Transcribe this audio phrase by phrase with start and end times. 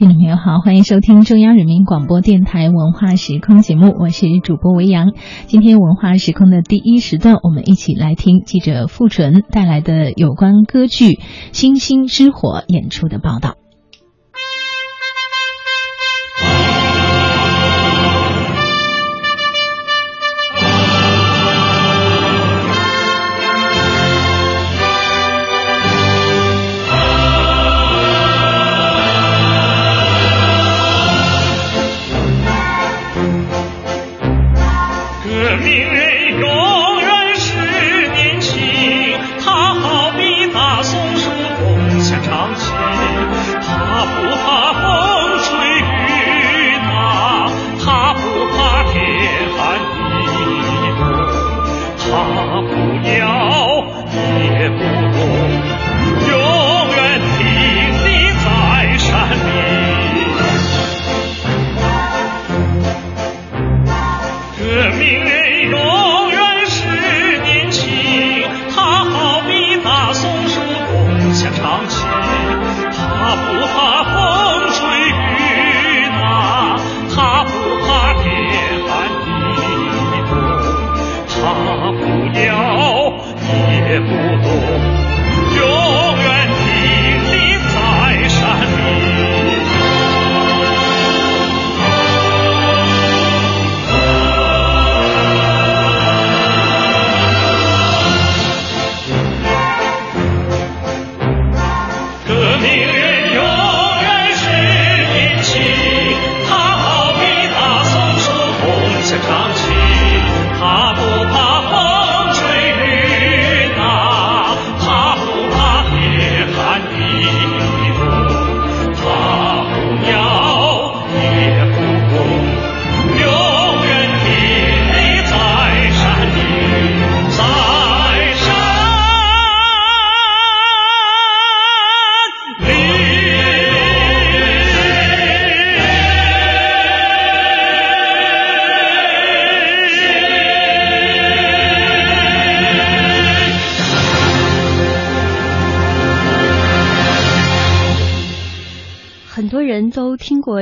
[0.00, 5.12] 听众朋友好，欢迎收听中央人民广播电台文化时空节目，我是主播维扬。
[5.46, 11.04] 今天文化时空的第一时段，我们一起来听记者傅纯带来的有关歌剧
[11.52, 13.59] 《星星之火》演出的报道。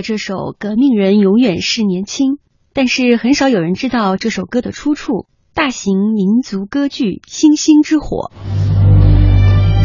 [0.03, 2.32] 这首《革命人永远是年轻》，
[2.72, 5.26] 但是很少有人知道这首歌的出处。
[5.54, 8.31] 大型民族歌剧《星星之火》。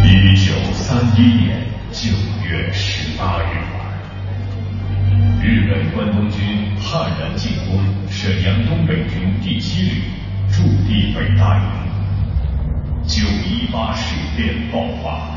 [0.06, 2.12] 一九三一年九
[2.48, 10.04] 月十八日晚，日本关东军悍然进攻沈阳东北军第七旅
[10.52, 11.66] 驻地北大营，
[13.08, 15.33] 九一八事变爆发，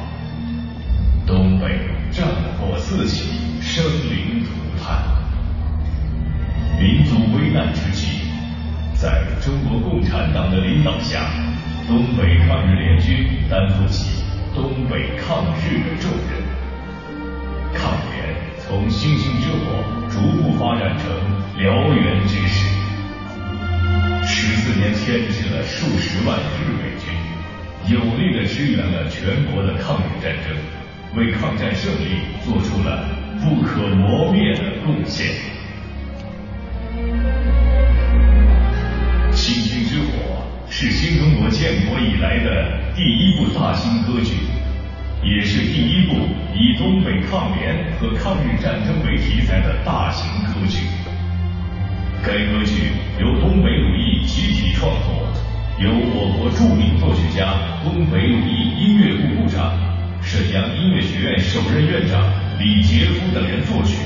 [10.32, 11.30] 党的领导下，
[11.86, 14.22] 东北抗日联军担负起
[14.54, 16.42] 东北抗日的重任。
[17.74, 21.06] 抗联从星星之火逐步发展成
[21.58, 22.66] 燎原之势。
[24.24, 30.56] 十四年牵制了数十万日伪军，有力的支援了全国的抗日战争，
[31.16, 33.08] 为抗战胜利做出了
[33.40, 35.55] 不可磨灭的贡献。
[40.78, 44.34] 是新中国建国以来的第一部大型歌剧，
[45.24, 50.84] 也是第一部以东北抗联和抗日战争为题材的大型歌剧。
[52.22, 55.24] 该歌剧由东北鲁艺集体创作，
[55.80, 59.72] 由我国著名作曲家、东北鲁艺音乐部部长、
[60.20, 62.20] 沈阳音乐学院首任院长
[62.60, 63.96] 李杰夫等人作曲，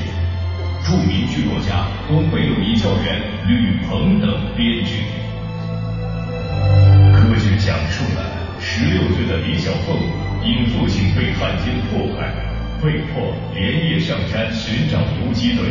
[0.86, 5.03] 著名剧作家、东北鲁艺教员吕鹏等编剧。
[7.30, 8.26] 歌曲讲述了
[8.58, 9.96] 十六岁的李小凤
[10.42, 12.26] 因父亲被汉奸迫害，
[12.82, 15.62] 被迫连夜上山寻找游击队，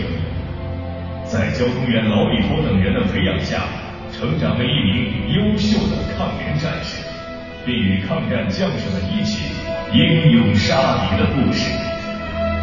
[1.25, 3.67] 在交通员老李头等人的培养下，
[4.09, 7.03] 成长为一名优秀的抗联战士，
[7.65, 9.51] 并与抗战将士们一起
[9.91, 11.69] 英勇杀敌的故事，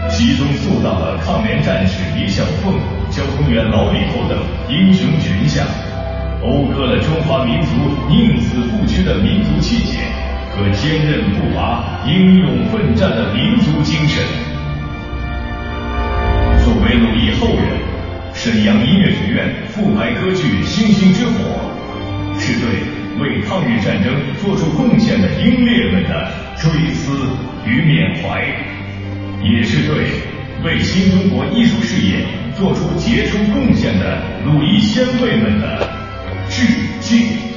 [0.09, 2.73] 其中塑造了抗联战士李小凤、
[3.11, 5.67] 交通员老李头等英雄群像。
[6.43, 7.73] 讴歌了中华民族
[8.09, 9.99] 宁死不屈的民族气节
[10.53, 14.23] 和坚韧不拔、英勇奋战的民族精神。
[16.63, 17.81] 作为鲁艺后人，
[18.35, 21.33] 沈阳音乐学院复排歌剧《星星之火》，
[22.39, 22.83] 是对
[23.19, 24.13] 为抗日战争
[24.43, 27.17] 做出贡献的英烈们的追思
[27.65, 28.45] 与缅怀，
[29.43, 30.07] 也是对
[30.63, 32.25] 为新中国艺术事业
[32.55, 35.96] 做出杰出贡献的鲁艺先辈们的
[36.57, 36.63] 致
[37.03, 37.56] 敬。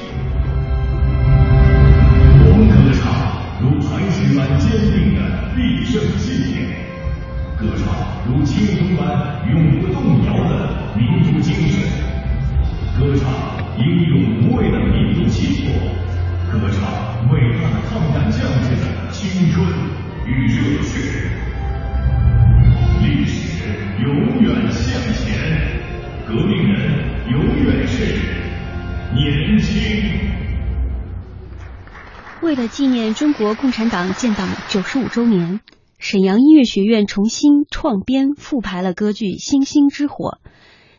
[32.71, 35.59] 纪念中国共产党建党九十五周年，
[35.97, 40.37] 沈阳音乐学院重新创编复排了歌剧《星星之火》，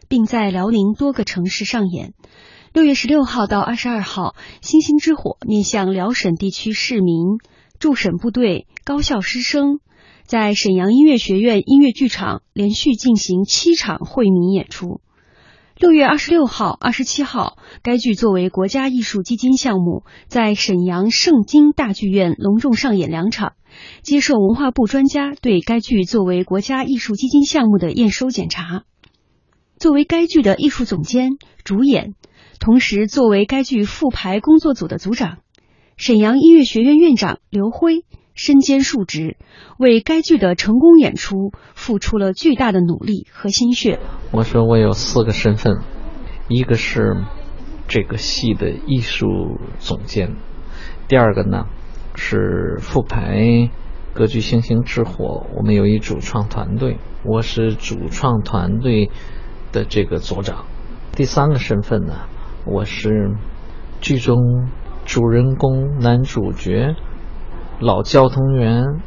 [0.08, 2.12] 并在辽宁多个城市上演。
[2.72, 4.34] 六月十六号到二十二号，
[4.66, 7.38] 《星星之火》面向辽沈地区市民、
[7.78, 9.78] 驻沈部队、高校师生。
[10.24, 15.00] 在沈阳音乐学院音乐剧场连续进行七场惠民演出。
[15.80, 23.54] 六月二十六号、二十七号，该剧作为国家艺术基金项目，在沈阳盛京大剧院隆重上演两场，
[24.02, 28.82] 接受文化部专家对该剧作为国家艺术基金项目的验收检查。
[29.78, 31.30] 作为该剧的艺术总监、
[31.64, 32.14] 主演，
[32.58, 35.38] 同时作为该剧复排工作组的组长，
[35.96, 38.04] 沈阳音乐学院院长刘辉。
[38.34, 39.36] 身兼数职，
[39.78, 43.98] 为该剧的成功演出付出了巨大的努力和心血。
[44.30, 45.80] 我说我有四个身份，
[46.48, 47.16] 一个是
[47.86, 50.36] 这个戏的艺术总监，
[51.08, 51.66] 第二个呢
[52.14, 53.70] 是复排
[54.14, 59.10] 歌剧《星星之火》，我们有一主创团队，我是主创团队
[59.72, 60.64] 的这个组长。
[61.16, 62.14] 第三个身份呢，
[62.64, 63.36] 我是
[64.00, 64.38] 剧中
[65.04, 66.94] 主人公男主角。
[67.80, 69.00] 老交通员、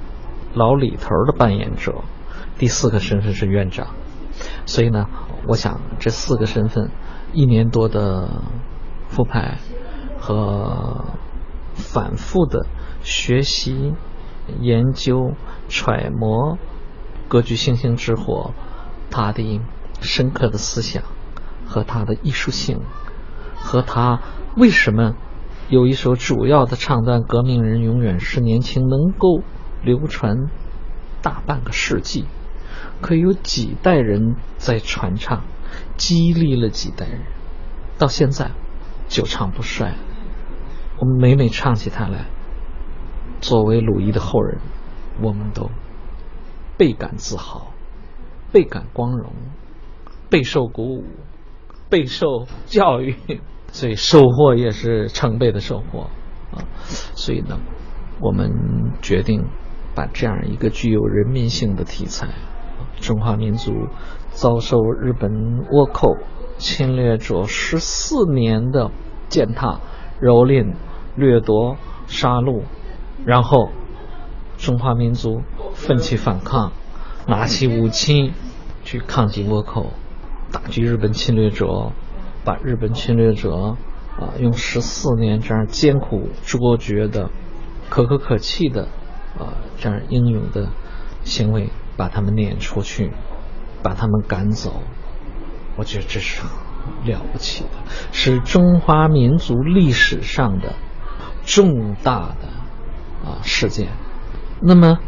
[0.56, 2.04] 老李头的扮演者，
[2.58, 3.90] 第四个身份是院长，
[4.66, 5.06] 所以呢，
[5.48, 6.90] 我想这四个身份，
[7.34, 8.42] 一年多的
[9.10, 9.60] 复排
[10.20, 11.06] 和
[11.76, 12.66] 反复的
[13.04, 13.94] 学习、
[14.60, 15.34] 研究、
[15.70, 16.58] 揣摩
[17.28, 18.54] 歌剧《星星之火》，
[19.12, 19.62] 他的
[20.02, 21.04] 深刻的思想
[21.68, 22.82] 和他的艺术性，
[23.56, 24.20] 和他
[24.58, 25.14] 为什么。
[25.74, 29.42] 有一首主要的唱段《革命人永远是年轻》，能够
[29.84, 30.52] 流传
[31.24, 32.26] 大半个世纪，
[33.02, 35.42] 可以有几代人在传唱，
[35.98, 37.22] 激励了几代人，
[37.98, 38.52] 到现在
[39.08, 39.96] 久唱不衰。
[41.00, 42.28] 我们每每唱起它来，
[43.42, 44.60] 作为鲁艺的后人，
[45.24, 45.72] 我们都
[46.78, 47.74] 倍感自豪，
[48.52, 49.34] 倍感光荣，
[50.30, 51.04] 备受鼓舞，
[51.90, 53.16] 备受教育。
[53.74, 56.02] 所以收获也是成倍的收获
[56.52, 56.62] 啊！
[57.16, 57.58] 所以呢，
[58.22, 59.48] 我们决定
[59.96, 62.28] 把这样一个具有人民性的题材——
[63.02, 63.88] 中华民族
[64.30, 65.32] 遭受日本
[65.72, 66.18] 倭寇
[66.60, 68.92] 侵略者十四年的
[69.28, 69.80] 践踏、
[70.22, 70.76] 蹂躏、
[71.16, 72.62] 掠夺、杀戮，
[73.26, 73.70] 然后
[74.58, 75.42] 中华民族
[75.74, 76.74] 奋起反抗，
[77.28, 78.34] 拿起武器
[78.84, 79.88] 去抗击倭寇，
[80.52, 81.92] 打击日本侵略者。
[82.44, 83.78] 把日本侵略者
[84.20, 87.30] 啊，用十四年这样艰苦卓绝的、
[87.90, 88.84] 可歌可泣的
[89.40, 90.70] 啊这样英勇的
[91.24, 93.12] 行为，把他们撵出去，
[93.82, 94.84] 把他们赶走，
[95.78, 96.42] 我觉得这是
[97.06, 97.70] 了不起的，
[98.12, 100.74] 是中华民族历史上的
[101.46, 103.88] 重大的啊事件。
[104.62, 105.00] 那么，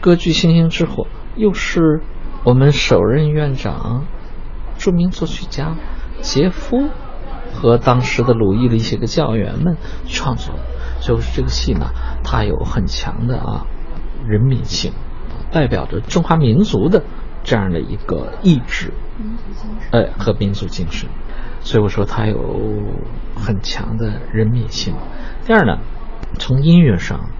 [0.00, 1.04] 歌剧《星星之火》
[1.36, 2.02] 又是
[2.44, 4.06] 我们首任院长、
[4.78, 5.76] 著名作曲家。
[6.20, 6.90] 杰夫
[7.54, 10.54] 和当时的鲁艺的一些个教员们创作，
[11.00, 11.90] 就是这个戏呢，
[12.22, 13.66] 它有很强的啊
[14.26, 14.92] 人民性，
[15.50, 17.02] 代表着中华民族的
[17.42, 18.92] 这样的一个意志，
[19.90, 21.08] 哎和民族精神，
[21.60, 22.38] 所以我说它有
[23.34, 24.94] 很强的人民性。
[25.46, 25.78] 第二呢，
[26.38, 27.30] 从音乐上，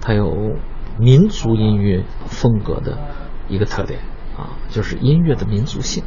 [0.00, 0.56] 它有
[0.98, 2.98] 民族音乐风格的
[3.48, 4.00] 一个特点
[4.36, 6.02] 啊，就是音乐的民族性。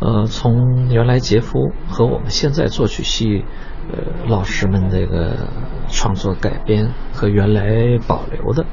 [0.00, 3.44] 呃，从原来杰夫和我们现在作曲系
[3.90, 5.48] 呃老师们这个
[5.88, 8.64] 创作改编和原来保留的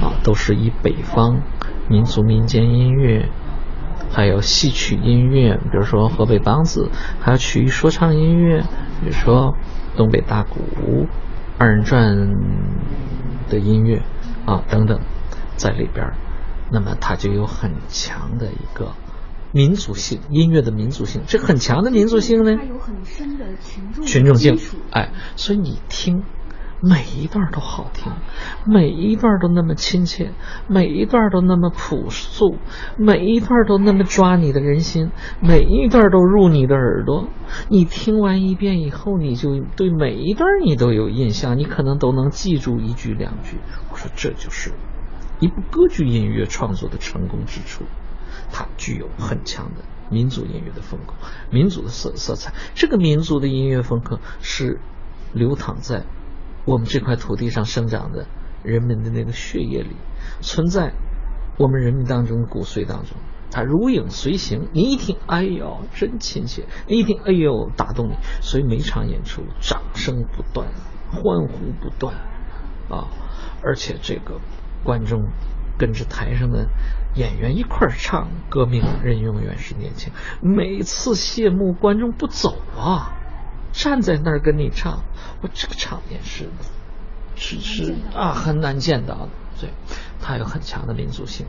[0.00, 1.40] 啊，都是以北方
[1.88, 3.28] 民族民间音乐，
[4.10, 6.90] 还有戏曲音乐，比如说河北梆子，
[7.20, 8.60] 还有曲艺说唱音乐，
[9.00, 9.54] 比如说
[9.96, 11.06] 东北大鼓、
[11.58, 12.02] 二人转
[13.48, 14.02] 的音乐
[14.46, 15.00] 啊等等，
[15.56, 16.12] 在里边，
[16.70, 18.92] 那么它就有很强的一个。
[19.52, 22.56] 民族性音乐的民族性，这很强的民族性呢。
[22.56, 24.58] 它有很深的群众群众性，
[24.90, 26.22] 哎，所以你听，
[26.80, 28.12] 每一段都好听，
[28.66, 30.32] 每一段都那么亲切，
[30.68, 32.56] 每一段都那么朴素，
[32.96, 37.28] 每一段都那么抓你的人心，每一段都入你的耳朵。
[37.68, 43.58] 你听完一遍以后，你就对每一段你都有印象，你可能都能记住一句两句。
[43.90, 44.72] 我说这就是
[45.40, 47.84] 一部歌剧音乐创作的成功之处，
[48.52, 51.14] 它具有很强的民族音乐的风格、
[51.50, 52.52] 民族的色色彩。
[52.74, 54.80] 这个民族的音乐风格是
[55.32, 56.04] 流淌在。
[56.66, 58.26] 我们这块土地上生长的
[58.62, 59.96] 人们的那个血液里，
[60.42, 60.92] 存在
[61.58, 63.16] 我们人民当中骨髓当中，
[63.50, 64.68] 它如影随形。
[64.74, 68.14] 你一听，哎呦，真亲切；你一听，哎呦，打动你。
[68.42, 70.68] 所以每场演出掌声不断，
[71.10, 72.14] 欢呼不断，
[72.90, 73.08] 啊！
[73.62, 74.38] 而且这个
[74.84, 75.30] 观众
[75.80, 76.68] 跟着台上的
[77.14, 80.12] 演员一块儿唱，革命人永远是年轻。
[80.42, 83.16] 每次谢幕，观众不走啊。
[83.72, 85.04] 站在那儿跟你唱，
[85.40, 86.50] 我这个场面是
[87.34, 89.28] 是是啊，很难见到的。
[89.58, 89.70] 对，
[90.20, 91.46] 它有很强的民族性。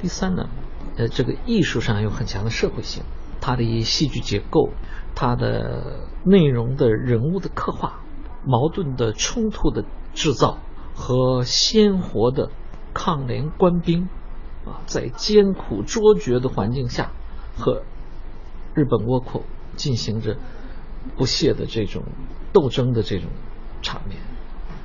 [0.00, 0.48] 第三呢，
[0.96, 3.02] 呃，这个艺术上有很强的社会性。
[3.40, 4.70] 它的戏剧结构，
[5.16, 8.00] 它的内容的人物的刻画，
[8.46, 10.58] 矛盾的冲突的制造
[10.94, 12.50] 和鲜活的
[12.94, 14.08] 抗联官兵
[14.64, 17.10] 啊，在艰苦卓绝的环境下
[17.56, 17.82] 和
[18.74, 19.42] 日本倭寇
[19.76, 20.36] 进行着。
[21.18, 22.02] 不懈的这种
[22.54, 23.28] 斗争的这种
[23.82, 24.18] 场面，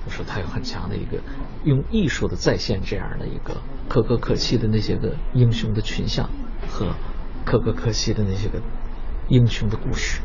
[0.05, 1.21] 我说他有很强的一个
[1.63, 6.29] 用艺术的再现这样的一个可歌可泣的那些个英雄的群像
[6.69, 6.93] 和
[7.45, 8.61] 可歌可泣的那些个
[9.29, 10.19] 英雄的故事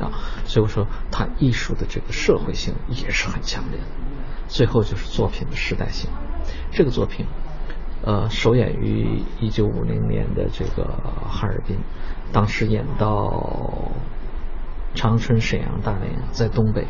[0.00, 0.10] 啊，
[0.46, 3.86] 所以我说他艺术的这个社会性也是很强烈的。
[4.48, 6.10] 最后就是作品的时代性，
[6.70, 7.26] 这个作品
[8.04, 10.84] 呃首演于一九五零年的这个
[11.28, 11.78] 哈尔滨，
[12.32, 13.92] 当时演到。
[14.94, 16.86] 长春、沈阳、大连在东北，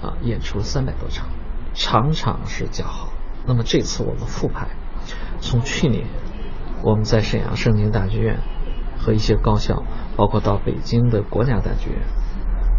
[0.00, 1.26] 啊，演出了三百多场，
[1.74, 3.08] 场场是叫好。
[3.44, 4.68] 那么这次我们复排，
[5.40, 6.06] 从去年
[6.84, 8.38] 我们在沈阳盛京大剧院
[8.96, 9.82] 和一些高校，
[10.16, 12.02] 包括到北京的国家大剧院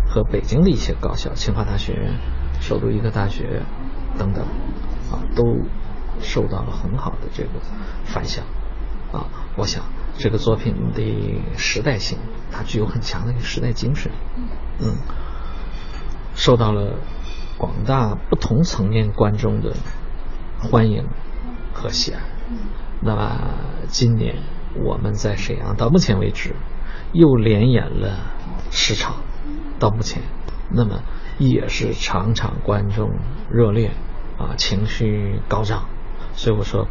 [0.08, 2.14] 和北京的一些高校，清华大学、
[2.62, 3.64] 首都医科大学
[4.18, 4.46] 等等，
[5.12, 5.44] 啊，都
[6.22, 7.50] 受到了很好的这个
[8.06, 8.46] 反响。
[9.12, 9.84] 啊，我想
[10.18, 12.18] 这个作品的时代性，
[12.50, 14.10] 它具有很强的一个时代精神，
[14.80, 14.96] 嗯，
[16.34, 16.96] 受到了
[17.58, 19.74] 广大不同层面观众的
[20.60, 21.10] 欢迎
[21.74, 22.22] 和喜爱。
[23.02, 23.38] 那么
[23.88, 24.38] 今年
[24.82, 26.56] 我们在沈阳到目前为止
[27.12, 28.18] 又连演了
[28.72, 29.16] 十场，
[29.78, 30.24] 到目前，
[30.70, 31.02] 那么
[31.38, 33.10] 也是场场观众
[33.50, 33.92] 热烈
[34.38, 35.90] 啊，情绪高涨，
[36.42, 36.88] 所以我说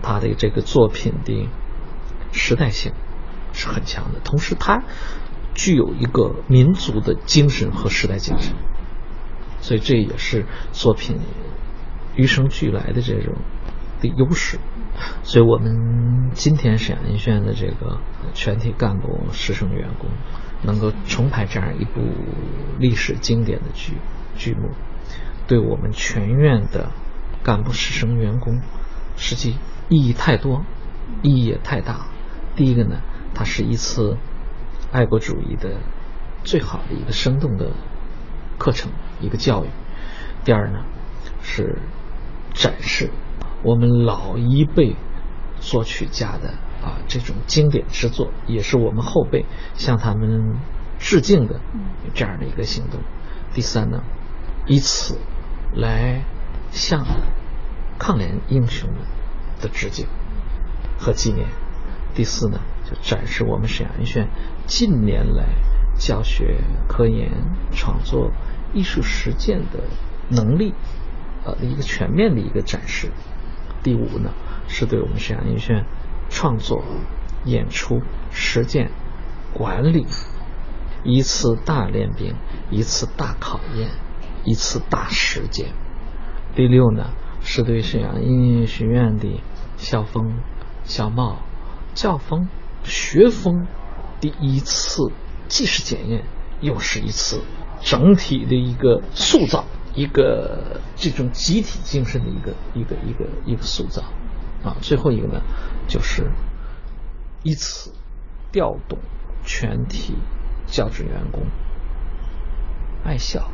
[0.00, 1.48] 他的这个作品的。
[2.34, 2.94] 时代性
[3.52, 4.84] 是很强的，同时它
[5.54, 8.54] 具有一个民族的精神和时代精神，
[9.60, 11.18] 所以这也是作品
[12.16, 13.34] 与生俱来的这种
[14.00, 14.58] 的优势。
[15.22, 17.98] 所以我们今天沈阳音学院的这个
[18.32, 20.08] 全体干部、师生、员工
[20.62, 22.00] 能够重拍这样一部
[22.78, 23.92] 历史经典的剧
[24.36, 24.70] 剧目，
[25.46, 26.92] 对我们全院的
[27.44, 28.62] 干部、师生、员工，
[29.16, 29.56] 实际
[29.88, 30.64] 意义太多，
[31.22, 32.06] 意义也太大。
[32.56, 33.00] 第一个呢，
[33.34, 34.16] 它是一次
[34.90, 35.76] 爱国主义的
[36.44, 37.70] 最好的一个生动的
[38.58, 38.90] 课程，
[39.20, 39.68] 一个教育。
[40.44, 40.84] 第二呢，
[41.42, 41.78] 是
[42.52, 43.10] 展示
[43.62, 44.96] 我们老一辈
[45.60, 46.48] 作曲家的
[46.82, 50.56] 啊这种经典之作，也是我们后辈向他们
[50.98, 51.60] 致敬的
[52.12, 53.00] 这样的一个行动。
[53.54, 54.02] 第三呢，
[54.66, 55.18] 以此
[55.74, 56.24] 来
[56.70, 57.04] 向
[58.02, 58.98] 抗联英雄们
[59.60, 60.08] 的致敬
[60.98, 61.46] 和纪念。
[62.16, 64.28] 第四呢，就展示我们沈阳音学院
[64.66, 65.46] 近年来
[65.96, 67.30] 教学、科研、
[67.70, 68.32] 创作、
[68.74, 69.84] 艺术实践的
[70.28, 70.74] 能力，
[71.44, 73.12] 呃，一个全面的一个展示。
[73.84, 74.32] 第五呢，
[74.66, 75.86] 是对我们沈阳音乐学院
[76.28, 76.82] 创作、
[77.44, 78.90] 演出、实践、
[79.54, 80.08] 管理
[81.04, 82.34] 一次大练兵、
[82.68, 83.90] 一次大考验、
[84.44, 85.68] 一次大实践。
[86.56, 87.12] 第六呢，
[87.44, 89.40] 是对沈阳音乐学院的
[89.76, 90.38] 校风、
[90.84, 91.38] 校貌。
[91.94, 92.48] 教风、
[92.84, 93.66] 学风，
[94.18, 95.12] 第一次
[95.46, 96.24] 既是检验，
[96.62, 97.42] 又是一次
[97.82, 104.02] 整体的一个塑造，一个这种集体精神的一个一个一个一个塑造。
[104.64, 105.42] 啊，最后一个呢，
[105.86, 106.30] 就是
[107.42, 107.92] 以此
[108.50, 108.98] 调动
[109.44, 110.14] 全体
[110.66, 111.42] 教职员工
[113.04, 113.50] 爱校、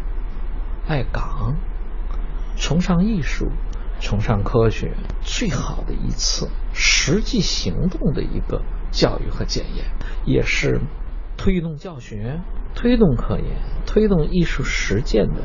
[0.87, 1.57] 爱岗、
[2.57, 3.50] 崇尚艺术。
[4.00, 9.85] 崇尚科学，最好的一次实际行动的一个教育和检验，
[10.25, 10.81] 也是
[11.37, 12.40] 推动教学、
[12.75, 13.47] 推动科研、
[13.87, 15.43] 推动艺术实践的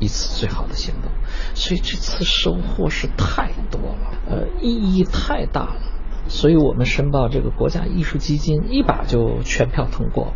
[0.00, 1.10] 一次最好的行动，
[1.54, 5.80] 所以这次收获是太多了，呃，意义太大了，
[6.28, 10.32] 所以我们申报这个国家艺术基金一把就全票通过，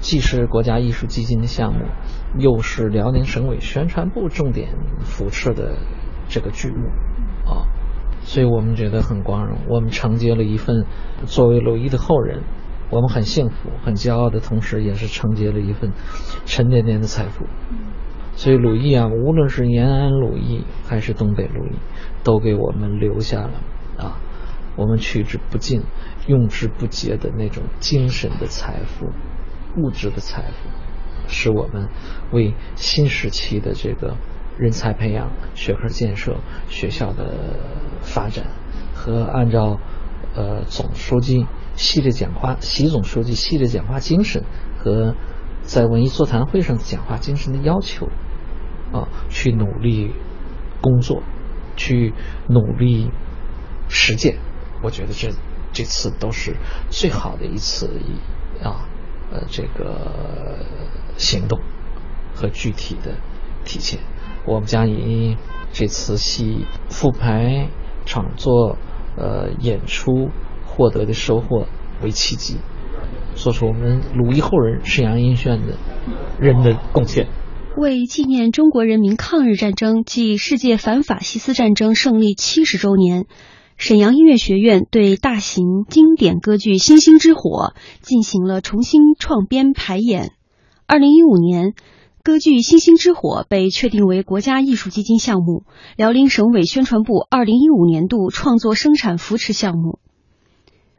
[0.00, 1.86] 既是国家艺术基金的项目，
[2.38, 5.76] 又是辽宁省委宣传部重点扶持的
[6.32, 6.88] 这个剧目，
[7.46, 7.68] 啊，
[8.22, 10.86] 所以我们觉得很光荣，我们承接了一份
[11.26, 12.42] 作为鲁艺的后人。
[12.90, 15.92] 我们很幸福、很骄傲的同时，也是承接了一份
[16.44, 17.46] 沉甸甸的财富。
[18.34, 21.78] 所以鲁艺啊，无论是延安鲁艺还是东北鲁艺，
[22.22, 23.52] 都给我们留下了
[23.98, 24.20] 啊，
[24.76, 25.82] 我们取之不尽、
[26.26, 29.06] 用之不竭的那种精神的财富、
[29.76, 30.68] 物质的财富，
[31.28, 31.88] 使我们
[32.30, 34.16] 为新时期的这个
[34.58, 36.36] 人才培养、学科建设、
[36.68, 37.58] 学校的
[38.00, 38.46] 发展
[38.94, 39.78] 和按照
[40.34, 41.46] 呃总书记。
[41.74, 44.44] 系列讲话，习总书记系列讲话精神
[44.78, 45.14] 和
[45.62, 48.08] 在文艺座谈会上讲话精神的要求，
[48.92, 50.12] 啊，去努力
[50.82, 51.22] 工作，
[51.74, 52.12] 去
[52.46, 53.10] 努力
[53.88, 54.36] 实践。
[54.82, 55.30] 我觉得这
[55.72, 56.56] 这次都是
[56.90, 57.88] 最好的一次
[58.62, 58.84] 啊，
[59.32, 60.66] 呃，这个
[61.16, 61.58] 行动
[62.34, 63.14] 和具体的
[63.64, 63.98] 体现。
[64.46, 65.36] 我们将以
[65.72, 67.68] 这次戏复排
[68.04, 68.76] 创作
[69.16, 70.30] 呃演出。
[70.74, 71.66] 获得的收获
[72.02, 72.56] 为契机，
[73.34, 75.76] 做出我们鲁艺后人沈阳音学院的
[76.40, 77.28] 人的贡献。
[77.76, 83.26] 为纪念中国人民抗日战争暨世界反法西斯战争胜利七十周年，
[83.76, 90.32] 沈阳音乐学院对大型经典歌剧《星星之火》进行了重新创编排演。
[90.86, 91.74] 二零一五年，
[92.24, 95.64] 歌剧《星星之火》被确定为国家艺术基金项目，
[95.96, 99.98] 辽宁省委宣传部二零一五年度创作生产扶持项目。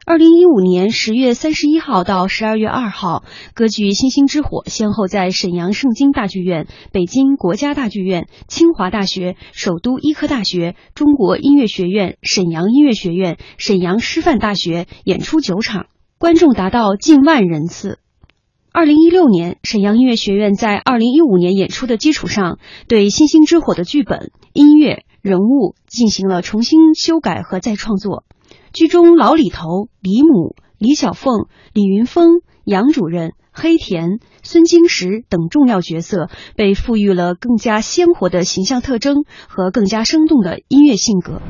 [0.04, 15.86] 二零一五年十月三十一号到十二月二号，歌剧《星星之火》先后在沈阳盛京大剧院、北京国家大剧院、清华大学、首都医科大学、中国音乐学院、沈阳音乐学院、沈阳师范大学演出九场，
[16.18, 17.98] 观众达到近万人次。
[18.76, 22.58] 二零一六年，沈阳音乐学院在二零一五年演出的基础上，
[22.88, 28.24] 对《星星之火》的剧本、音乐、人物进行了重新修改和再创作。
[28.72, 41.40] 剧中老李头、李母、李小凤、李云峰、杨主任、黑田、孙京石等重要角色被赋予了更加鲜活的形象特征和更加生动的音乐性格。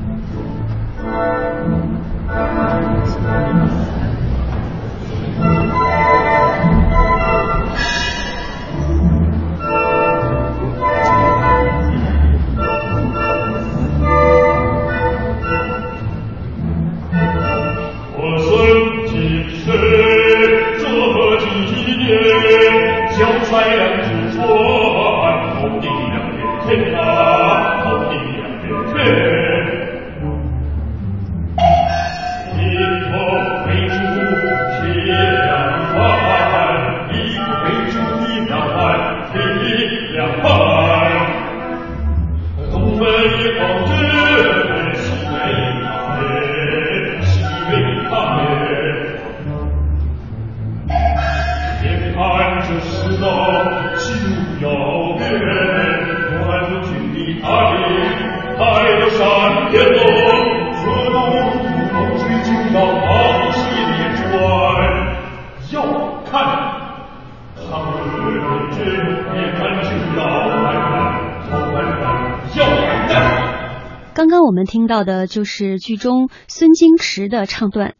[74.84, 77.94] 听到的就是剧中孙金池的唱段，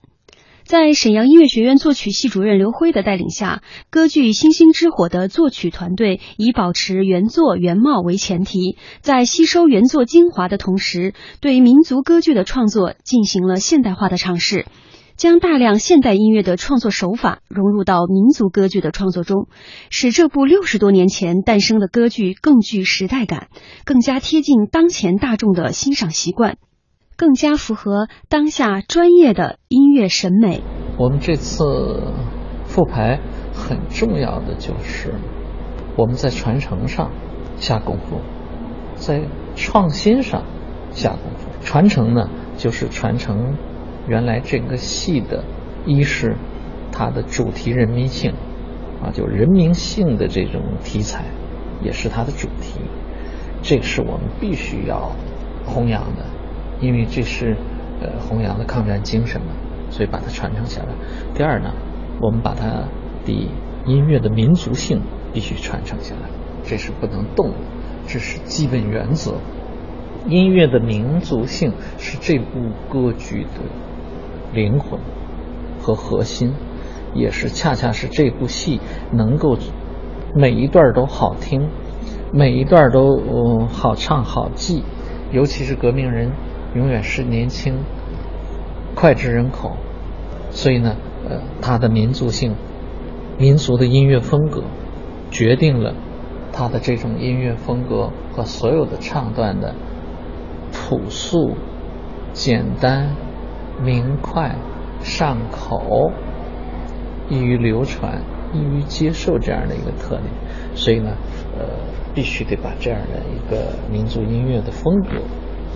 [0.65, 14.67] 在沈阳音乐学院作曲系主任刘辉的带领下，歌剧《星星之火》的作曲团队以保持原作原貌为前提，在吸收原作精华的同时，对民族歌剧的创作进行了现代化的尝试。
[15.17, 19.47] 将大量现代音乐的创作手法融入到民族歌剧的创作中，
[19.89, 23.47] 使这部六十多年前诞生的歌剧更具时代感，
[23.85, 26.57] 更加贴近当前大众的欣赏习惯，
[27.17, 30.63] 更加符合当下专业的音乐审美。
[30.99, 32.13] 我们这次
[32.65, 33.21] 复排
[33.53, 35.15] 很重要的就是
[35.97, 37.11] 我们在传承上
[37.57, 38.21] 下功夫，
[38.97, 39.23] 在
[39.57, 40.43] 创新上
[40.91, 41.49] 下功夫。
[41.63, 43.55] 传承呢，就是传承。
[44.07, 45.43] 原来这个戏的，
[45.87, 46.37] 一是
[46.93, 48.35] 它的主题人民性，
[49.03, 51.25] 啊，就人民性的这种题材，
[51.83, 52.81] 也是它的主题，
[53.63, 55.13] 这是我们必须要
[55.65, 56.27] 弘扬的，
[56.81, 57.57] 因为这是
[58.01, 59.49] 呃弘扬的抗战精神嘛，
[59.91, 60.89] 所以把它传承下来。
[61.35, 61.73] 第二呢，
[62.21, 62.85] 我们把它
[63.25, 63.49] 的
[63.87, 66.29] 音乐的民族性必须传承下来，
[66.65, 67.57] 这是不能动的。
[68.07, 69.35] 这是基本原则。
[70.27, 73.61] 音乐的民族性是这部歌剧的
[74.55, 74.99] 灵魂
[75.81, 76.55] 和核心，
[77.15, 78.81] 也是恰恰是这部戏
[79.13, 79.59] 能够
[80.35, 81.69] 每一段都好听，
[82.33, 84.83] 每一段都好唱好记，
[85.31, 86.33] 尤其是革命人
[86.75, 87.79] 永远是年轻、
[88.95, 89.77] 脍炙人口，
[90.51, 90.97] 所以呢，
[91.29, 92.55] 呃，它的民族性、
[93.39, 94.65] 民族的音乐风格，
[95.31, 95.95] 决定了
[96.53, 99.75] 它的这种音乐风格和所有的唱段的。
[100.77, 101.57] 朴素、
[102.33, 103.15] 简单、
[103.81, 104.57] 明快、
[105.01, 106.11] 上口、
[107.31, 108.21] 易于流传、
[108.53, 110.25] 易于接受这样的一个特点，
[110.75, 111.13] 所以呢，
[111.57, 111.65] 呃，
[112.13, 115.23] 必须得把这样的一个民族音乐的风格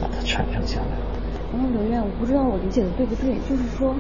[0.01, 0.97] 把它传承下来。
[1.53, 3.95] 然后刘院，我不知道我理解的对不对，就是说，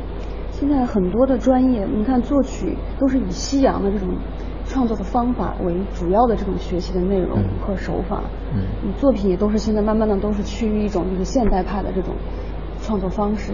[0.50, 4.08] 现在很多的专业，你看作曲都是以西洋的这种。
[4.70, 12.14] 创作的方法为主要的这种学习的内容和手法，嗯，你作品也都是现在慢慢的都是趋于一种就是现代派的这种
[12.82, 13.52] 创作方式，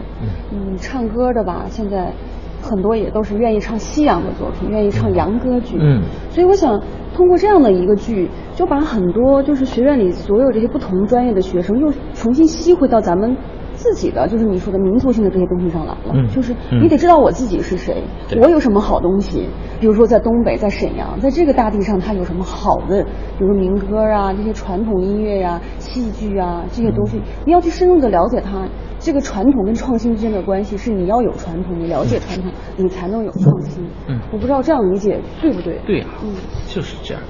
[0.50, 2.12] 嗯，唱歌的吧，现在
[2.61, 6.83] 很多也都是愿意唱西洋的作品，愿意唱洋歌剧，嗯，所以我想
[7.14, 13.37] 通过这样的一个剧，就把很多就是学院里所有这些不同专业的学生又重新吸回到咱们。
[13.77, 18.05] 自己的就是你说的民族性的这些东西上来了，就是你得知道我自己是谁，
[18.40, 19.48] 我有什么好东西。
[19.81, 23.03] 比如说在东北，在沈阳，在这个大地上，它有什么好的，
[23.37, 28.64] 比如说民歌啊，这些传统音乐呀、戏剧啊这些东西，你要去深入的了解它。
[29.05, 33.85] 这个传统跟创新之间的关系是你要有传统，你了解传统，你才能有创新。
[34.09, 35.79] 嗯，我不知道这样理解对不对？
[35.87, 36.35] 对呀，嗯，
[36.67, 37.23] 就是这样。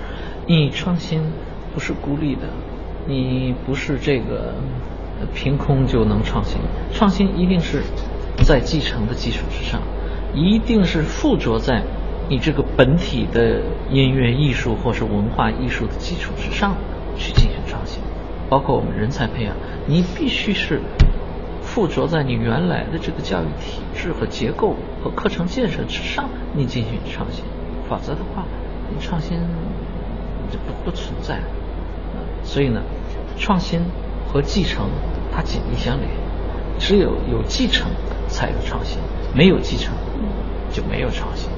[0.46, 1.20] 你创新
[1.74, 2.42] 不是孤立的，
[3.08, 4.54] 你不是这个。
[5.32, 6.60] 凭空就能创新，
[6.92, 7.82] 创新一定是
[8.44, 9.80] 在继承的基础之上，
[10.34, 11.82] 一定是附着在
[12.28, 16.74] 你这个本体的音乐艺术或是文化艺术的基础之上
[17.16, 18.02] 去进行创新。
[18.50, 19.56] 包括我们人才培养，
[19.86, 20.80] 你必须是
[21.74, 27.44] 附着在你原来的这个教育体制和结构和课程建设之上，你进行创新，
[27.88, 28.44] 否则的话，
[28.88, 29.36] 你创新
[30.52, 31.40] 就不不存在。
[32.44, 32.80] 所以呢，
[33.36, 33.80] 创新。
[34.26, 34.88] 和继承
[35.32, 36.10] 它紧密相连，
[36.76, 37.86] 只有有继承
[38.26, 38.98] 才有创新，
[39.32, 39.94] 没有继承
[40.72, 41.48] 就没有创新，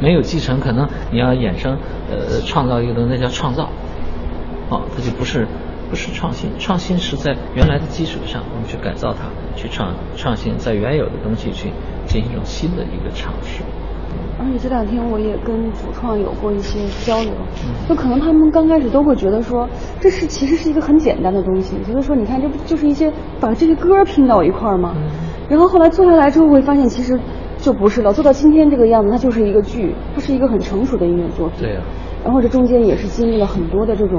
[0.00, 1.78] 没有继承可能你要衍生
[2.10, 3.68] 呃创造一个东西，那叫创造，
[4.68, 5.46] 哦，它就不是
[5.88, 11.70] 不是创新，创新是在原来的基础上我们去改造它，去创创新，在原有的东西去
[12.06, 13.62] 进行一种新的一个尝试。
[14.36, 17.32] 而且这两天我也跟主创有过一些交流，
[17.88, 19.68] 就可能他们刚开始都会觉得说，
[20.00, 24.94] 这是其实是一个很简单的东西，觉得说你看这不就是一些把这些歌拼到一块儿吗？
[25.48, 27.18] 然后后来做下来之后会发现其实
[27.58, 31.58] 就不是了，做到今天这个样子，它就是一个剧，它是一个很成熟的音乐作品。
[31.60, 31.80] 对呀。
[32.24, 34.18] 然后这中间也是经历了很多的这种，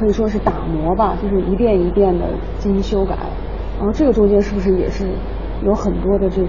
[0.00, 2.24] 可以说是打磨吧，就是一遍一遍的
[2.58, 3.14] 进行修改。
[3.78, 5.06] 然后这个中间是不是也是
[5.62, 6.48] 有很多的这个？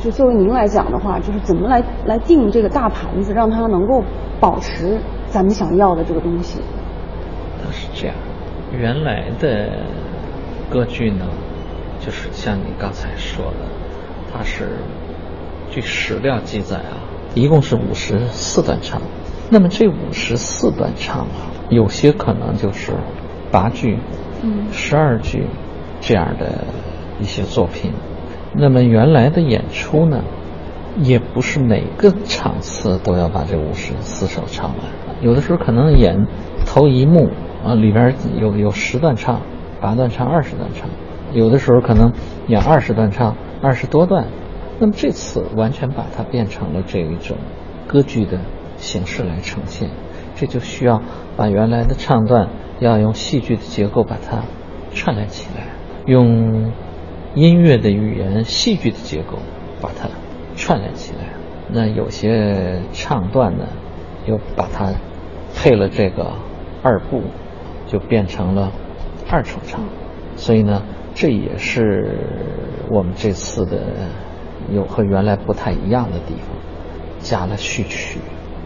[0.00, 4.00] 就作为您来讲的话，就是怎么来来定这个大盘子，让它能够
[4.38, 6.60] 保持咱们想要的这个东西。
[7.60, 8.14] 它是这样，
[8.72, 9.70] 原来的
[10.70, 11.26] 歌剧呢，
[11.98, 13.66] 就是像你刚才说的，
[14.32, 14.68] 它是
[15.68, 17.02] 据史料记载啊，
[17.34, 19.02] 一共是五十四段唱。
[19.50, 22.92] 那么这五十四段唱啊，有些可能就是
[23.50, 23.98] 八句、
[24.42, 25.46] 嗯，十二句
[26.00, 26.64] 这样的
[27.20, 27.92] 一些作品。
[28.54, 30.24] 那么原来的演出呢，
[30.96, 34.78] 也不是每个场次都要把这五十四首唱完，
[35.20, 36.26] 有的时候可能演
[36.66, 37.28] 头一幕
[37.64, 39.42] 啊，里边有有十段唱，
[39.80, 40.88] 八段唱，二十段唱，
[41.32, 42.12] 有的时候可能
[42.46, 44.26] 演二十段唱，二十多段。
[44.80, 47.36] 那么这次完全把它变成了这一种
[47.86, 48.38] 歌剧的
[48.76, 49.90] 形式来呈现，
[50.36, 51.02] 这就需要
[51.38, 54.42] 把原来的唱段要用戏剧的结构把它
[54.92, 55.68] 串联起来，
[56.04, 56.70] 用。
[57.34, 59.38] 音乐的语言、戏剧的结构，
[59.80, 60.08] 把它
[60.56, 61.34] 串联起来。
[61.70, 63.68] 那有些唱段呢，
[64.26, 64.92] 又把它
[65.54, 66.32] 配了这个
[66.82, 67.22] 二部，
[67.86, 68.72] 就变成了
[69.30, 69.84] 二重唱。
[70.34, 70.82] 所以呢，
[71.14, 72.18] 这也是
[72.90, 73.78] 我们这次的
[74.72, 76.56] 有和原来不太一样的地方，
[77.20, 78.18] 加了序曲，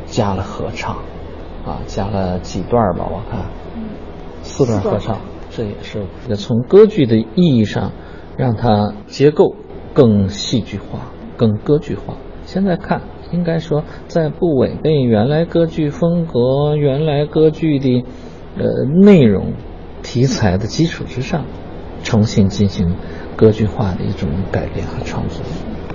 [0.07, 0.97] 加了合唱，
[1.65, 3.47] 啊，加了几段吧，我看，
[4.43, 5.19] 四段合唱，
[5.51, 7.93] 这也是从歌剧的意义上。
[8.35, 9.55] 让它结构
[9.93, 12.15] 更戏剧化、更歌剧化。
[12.47, 18.05] 现在看，应该说在不违背原来歌剧风格、原来歌剧的
[18.57, 19.53] 呃内容、
[20.03, 21.45] 题材的基础之上，
[22.03, 22.97] 重新进行
[23.37, 25.45] 歌剧化的一种改变和创作。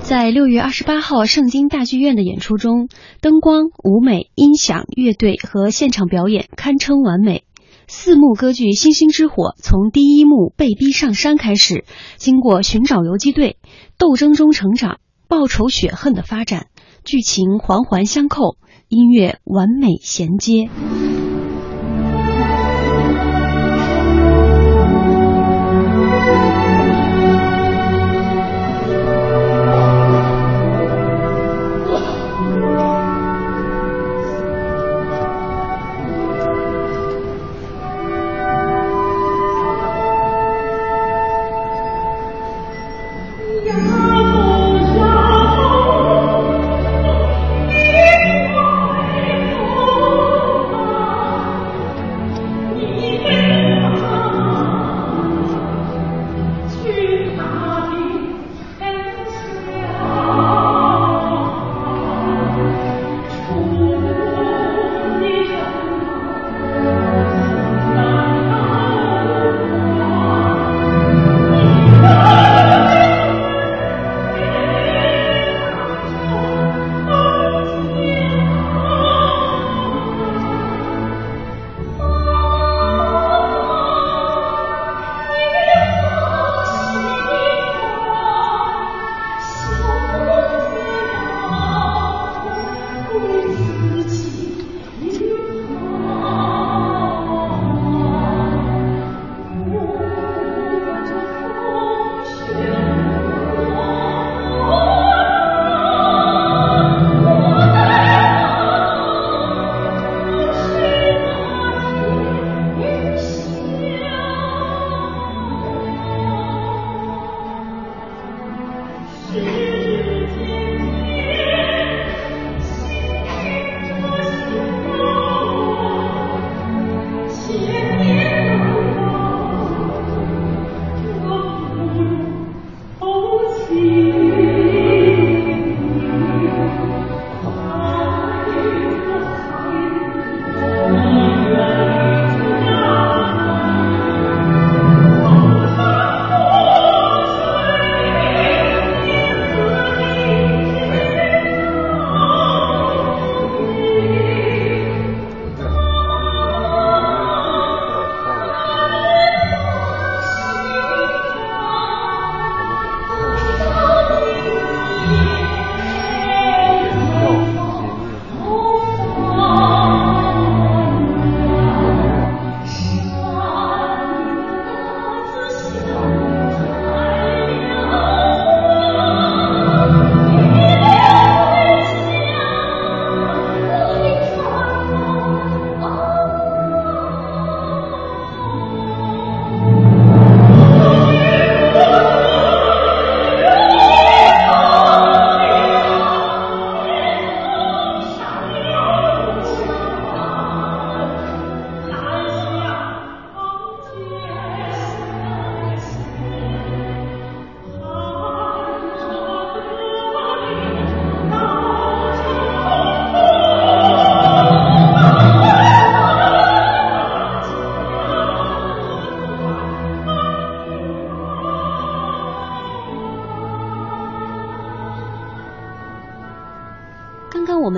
[0.08, 2.88] 在六月二十八号圣经大剧院的演出中，
[3.20, 7.44] 灯光、舞美、音响、乐队和现场表演堪称完美。
[7.90, 11.84] 四幕歌剧《星星之火》从第一幕被逼上山开始，
[12.16, 13.58] 经过寻找游击队、
[13.98, 16.68] 斗争中成长、报仇雪恨的发展，
[17.04, 18.56] 剧情环环相扣，
[18.88, 20.70] 音乐完美衔接。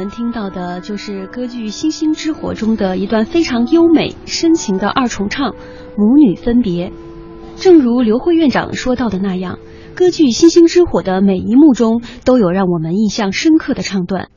[0.09, 5.53] 听到的就是歌剧《星星之火》中的一段非常优美深情的二重唱，
[5.97, 6.91] 母女分别。
[7.55, 9.59] 正如刘慧院长说到的那样，
[9.95, 14.29] 歌剧《星星之火》的每一幕中都有让我们印象深刻的唱段。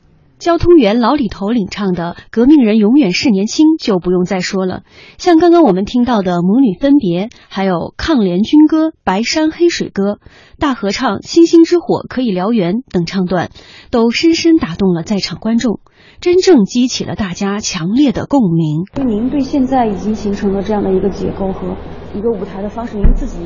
[0.43, 4.81] 交通员老李头领唱的《革命人永远是年轻》就不用再说了，
[5.17, 10.15] 像刚刚我们听到的《母女分别》，还有《抗联军歌》《白山黑水歌》，
[10.59, 13.51] 大合唱《星星之火可以燎原》等唱段，
[13.89, 15.79] 都深深打动了在场观众，
[16.19, 18.83] 真正激起了大家强烈的共鸣。
[19.07, 21.77] 您对现在已经形成了这样的一个结构和
[22.13, 23.37] 一个舞台的方式，您自己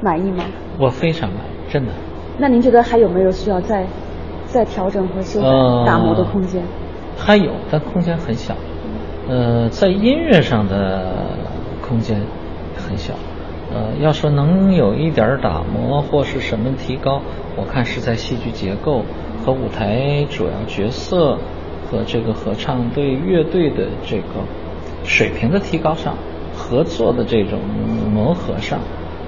[0.00, 0.44] 满意吗？
[0.78, 1.90] 我非常满意，真的。
[2.38, 3.88] 那您觉得还有没有需要再？
[4.54, 5.48] 在调整和修改、
[5.84, 6.62] 打磨的空间，
[7.18, 8.54] 还有，但空间很小。
[9.28, 11.12] 呃，在音乐上的
[11.82, 12.20] 空间
[12.76, 13.14] 很小。
[13.74, 17.20] 呃，要说能有一点打磨或是什么提高，
[17.56, 19.02] 我看是在戏剧结构
[19.44, 21.36] 和舞台主要角色
[21.90, 24.24] 和这个合唱队乐队的这个
[25.02, 26.14] 水平的提高上，
[26.56, 27.58] 合作的这种
[28.14, 28.78] 磨合上，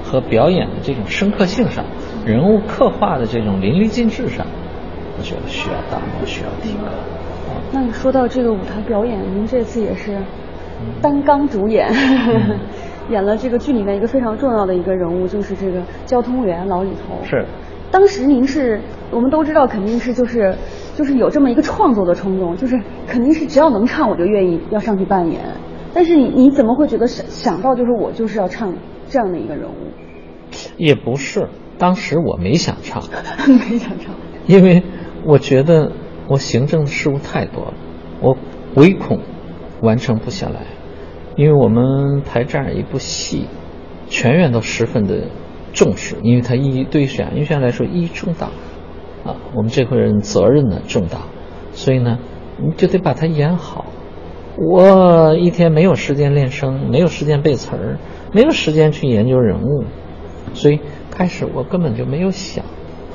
[0.04, 1.84] 和表演的这种深刻性上，
[2.24, 4.46] 人物刻画的这种淋漓尽致上。
[5.18, 6.88] 我觉得需要打磨，需要提高。
[7.72, 10.18] 那你说到这个舞台表演，您这次也是
[11.00, 11.88] 单纲主演，
[13.10, 17.24] 演了这个剧里面一个非常重要的一个人物，就是这个交通员老李头。
[17.24, 17.44] 是。
[17.90, 18.80] 当时您是，
[19.12, 20.54] 我们都知道肯定是就是
[20.96, 25.40] 就是有这么一个创作的冲动，就是肯定是只要能唱我就愿意要上去扮演。
[25.94, 28.74] 但是你你怎么会觉得想想到就是我就是要唱
[29.08, 29.72] 这样的一个人物？
[30.76, 31.48] 也不是，
[31.78, 33.02] 当时我没想唱，
[33.46, 34.14] 没想唱，
[34.46, 34.82] 因为
[35.26, 35.90] 我觉得
[36.28, 37.74] 我行政事务太多了，
[38.20, 38.36] 我
[38.76, 39.18] 唯恐
[39.82, 40.60] 完成不下来。
[41.34, 43.46] 因为我们排这样一部戏，
[44.08, 45.24] 全员都十分的
[45.74, 48.46] 重视，因为它意义对沈阳音乐学院来说意义重大，
[49.24, 51.18] 啊，我们这伙人责任呢重大，
[51.72, 52.18] 所以呢，
[52.58, 53.84] 你就得把它演好。
[54.56, 57.98] 我一天没有时间练声，没有时间背词儿，
[58.32, 59.84] 没有时间去研究人物，
[60.54, 62.64] 所以开始我根本就没有想。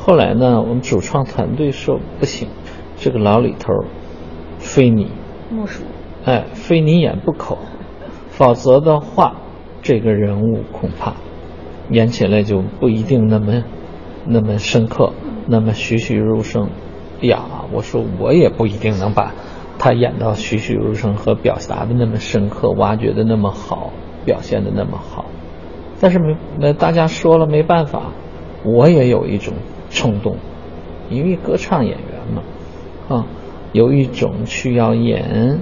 [0.03, 2.49] 后来呢，我们主创团队说不行，
[2.97, 3.71] 这个老李头，
[4.57, 5.11] 非你
[5.51, 5.83] 莫属，
[6.25, 7.55] 哎，非你演不可，
[8.29, 9.35] 否则的话，
[9.83, 11.13] 这个人物恐怕
[11.91, 13.63] 演起来就不一定那么
[14.25, 15.13] 那么深刻，
[15.45, 16.69] 那么栩栩如生。
[17.21, 19.35] 呀，我说我也不一定能把。
[19.77, 23.93] 他演到栩栩如生和表达的那么深刻，挖掘的那么好，
[24.25, 25.25] 表现的那么好，
[25.99, 28.13] 但是没那大家说了没办法，
[28.65, 29.53] 我也有一种
[29.91, 30.38] 冲动，
[31.10, 32.43] 因为歌唱演员嘛，
[33.15, 33.27] 啊，
[33.73, 35.60] 有一种去要演，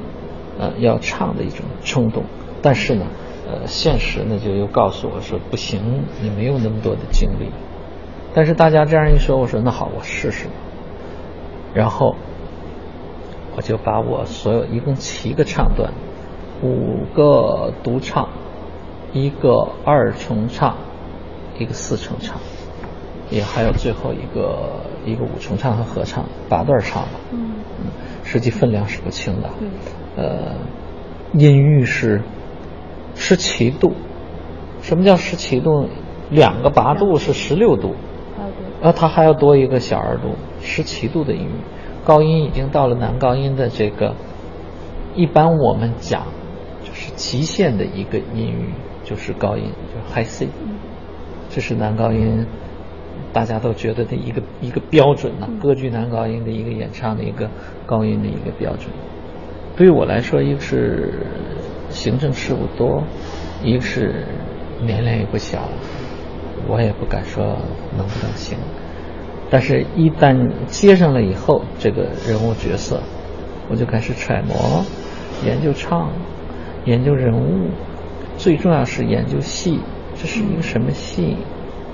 [0.58, 2.24] 呃，要唱的一种冲动，
[2.62, 3.06] 但是呢，
[3.46, 5.82] 呃，现实呢就又告诉我说不行，
[6.22, 7.50] 你没有那么多的精力，
[8.34, 10.48] 但是大家这样一说，我说那好，我试试，
[11.74, 12.15] 然后。
[13.56, 15.92] 我就把我所有一共七个唱段，
[16.63, 18.30] 五个独唱，
[19.12, 20.78] 一个二重唱，
[21.58, 22.38] 一个四重唱，
[23.30, 27.10] 也还有最后一个一个五重唱和合唱，八段唱了。
[27.32, 27.52] 嗯，
[28.24, 29.50] 实际分量是不轻的。
[29.60, 29.70] 嗯，
[30.18, 30.56] 呃，
[31.34, 32.22] 音域是
[33.15, 33.94] 十七度。
[34.82, 35.88] 什么叫十七度？
[36.30, 37.96] 两个八度是十六度。
[38.82, 41.52] 啊，它还要多一个小二度，十七度的音域。
[42.06, 44.15] 高音已经到了男高音的这个，
[45.15, 46.28] 一般我们讲
[46.84, 48.70] 就是极限的一个音域，
[49.04, 50.48] 就是高音，就是 high C，
[51.50, 52.48] 这是男高音，
[53.32, 55.48] 大家都觉得的一个一个标准呢。
[55.62, 57.50] 歌剧男高音的一个演唱的一个
[57.86, 58.88] 高音的一个标准。
[59.78, 61.26] 对于我来说，一个是
[61.89, 63.04] 行政事务多，
[63.63, 64.26] 一个是
[64.82, 65.70] 年龄也不小，
[66.68, 67.44] 我也不敢说
[67.98, 68.58] 能不能行。
[69.50, 73.02] 但是，一旦接上了以后，这个人物角色，
[73.70, 74.84] 我就开始揣摩、
[75.46, 76.12] 研究唱、
[76.86, 77.70] 研究人物，
[78.38, 79.80] 最重要是研究戏。
[80.15, 81.38] 这是一个什么戏？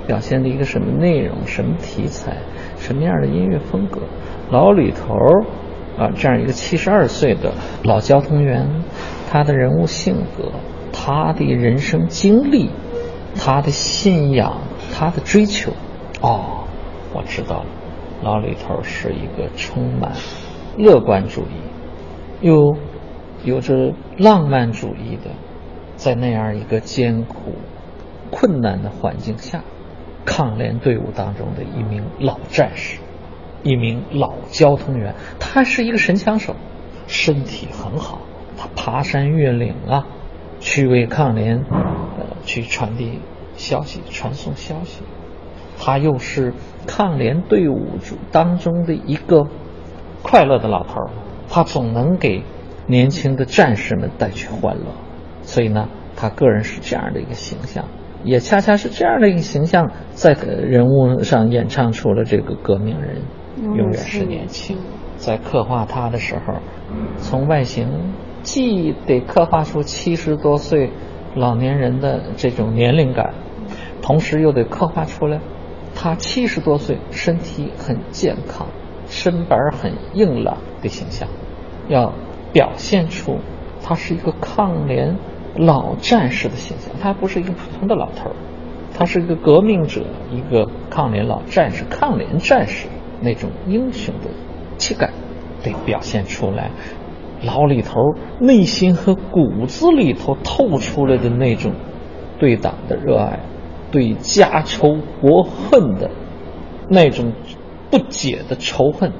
[0.07, 1.45] 表现的一个什么内容？
[1.45, 2.37] 什么题材？
[2.77, 4.01] 什么样的音乐风格？
[4.51, 5.45] 老李头儿
[5.97, 8.83] 啊，这样一个七十二岁的老交通员，
[9.29, 10.51] 他的人物性格、
[10.91, 12.69] 他的人生经历、
[13.35, 14.61] 他的信仰、
[14.93, 15.71] 他的追求，
[16.21, 16.63] 哦。
[17.13, 17.65] 我知道了，
[18.21, 20.11] 老李头是一个充满
[20.77, 21.61] 乐观主义，
[22.41, 22.75] 又
[23.45, 25.31] 有着浪漫主义的，
[25.95, 27.53] 在那样一个艰苦、
[28.31, 29.63] 困难的环境下，
[30.25, 32.99] 抗联队伍当中的一名老战士，
[33.63, 35.15] 一名老交通员。
[35.39, 36.55] 他是一个神枪手，
[37.07, 38.21] 身体很好，
[38.57, 40.07] 他爬山越岭啊，
[40.59, 43.19] 去为抗联呃去传递
[43.55, 45.03] 消息、传送消息。
[45.77, 46.53] 他又是
[46.87, 47.99] 抗联队伍
[48.31, 49.47] 当中的一个
[50.23, 51.09] 快乐的老头儿，
[51.49, 52.43] 他总能给
[52.87, 54.85] 年轻的战士们带去欢乐，
[55.41, 57.85] 所以呢，他个人是这样的一个形象，
[58.25, 63.21] 也恰恰是这样的一个形象，在人物上演唱出了这个革命人
[63.63, 64.77] 永远是年轻。
[65.17, 66.55] 在刻画他的时候，
[67.19, 67.87] 从外形
[68.41, 70.89] 既得刻画出七十多岁
[71.35, 73.33] 老年人的这种年龄感，
[74.01, 75.39] 同时又得刻画出来。
[75.93, 78.67] 他七十多岁，身体很健康，
[79.07, 81.29] 身板很硬朗的形象，
[81.87, 82.13] 要
[82.51, 83.37] 表现出
[83.81, 85.15] 他是一个抗联
[85.55, 86.93] 老战士的形象。
[87.01, 88.35] 他不是一个普通的老头儿，
[88.93, 92.87] 他是一个革命者，一个抗联老战士，抗联战士
[93.21, 94.29] 那种英雄的
[94.77, 95.11] 气概
[95.63, 96.71] 得表现出来。
[97.43, 101.73] 老李头内心和骨子里头透出来的那种
[102.39, 103.39] 对党的热爱。
[103.91, 106.09] 对家仇国恨的
[106.89, 107.31] 那种
[107.89, 109.13] 不解的仇恨，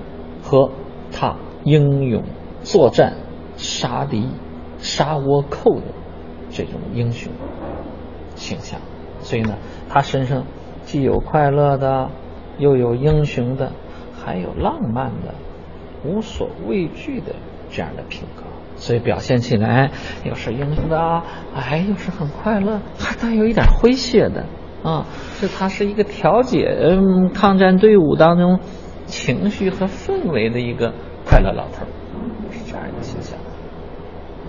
[0.44, 0.70] 和
[1.14, 2.24] 他英勇
[2.62, 3.14] 作战、
[3.56, 4.28] 杀敌、
[4.78, 5.84] 杀倭寇的
[6.56, 7.34] 这种英雄
[8.36, 8.80] 形象，
[9.20, 9.58] 所以呢，
[9.89, 10.45] 他身上
[10.84, 12.10] 既有快乐的，
[12.58, 13.74] 又有英雄的，
[14.18, 15.36] 还有浪漫的、
[16.06, 17.36] 无所畏惧的
[17.70, 18.43] 这样的品格，
[18.78, 19.91] 所以表现起来
[20.24, 24.45] 又是英雄的，哎，又是很快乐，还带有一点诙谐的
[24.82, 25.06] 啊，
[25.41, 28.62] 就他是一个调节嗯抗战队伍当中
[29.08, 30.93] 情绪和氛围的一个
[31.26, 31.88] 快乐老头儿，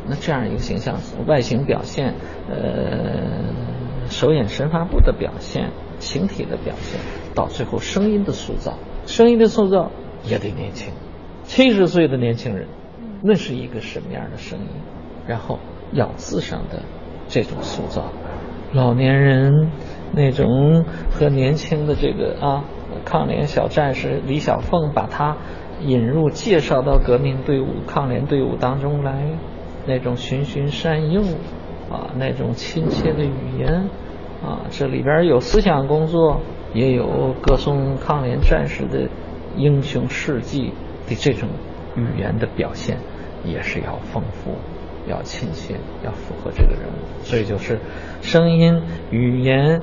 [0.08, 0.96] 那这样一个形象，
[1.26, 2.14] 外形表现，
[2.48, 7.00] 呃，手眼神发布的表现，形体的表现，
[7.34, 9.90] 到最后声音的塑造，声音的塑造
[10.24, 10.92] 也得年轻。
[11.44, 12.68] 七十岁的年轻人，
[13.22, 14.66] 那是一个什么样的声音？
[15.26, 15.58] 然后
[15.92, 16.82] 咬字上的
[17.28, 18.12] 这种塑造，
[18.72, 19.70] 老年人
[20.12, 22.64] 那种和年轻的这个啊
[23.04, 25.36] 抗联小战士李小凤，把他
[25.80, 29.30] 引入介绍到革命队伍、抗联队伍当中来，
[29.86, 31.22] 那种循循善诱
[31.90, 33.88] 啊，那种亲切的语言
[34.44, 36.40] 啊，这里边有思想工作，
[36.74, 39.08] 也有歌颂抗联战士的
[39.56, 40.72] 英雄事迹。
[41.08, 41.48] 的这种
[41.94, 42.98] 语言的表现
[43.44, 44.56] 也是要丰富、
[45.08, 47.78] 要亲切、要符合这个人物，所以就是
[48.22, 48.82] 声音、
[49.12, 49.80] 语言、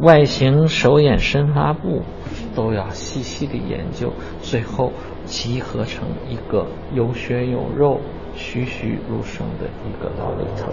[0.00, 2.04] 外形、手眼身发步
[2.56, 4.92] 都要细细的研究，最后
[5.26, 8.00] 集合成一个有血有肉、
[8.34, 10.70] 栩栩如生的一个老里头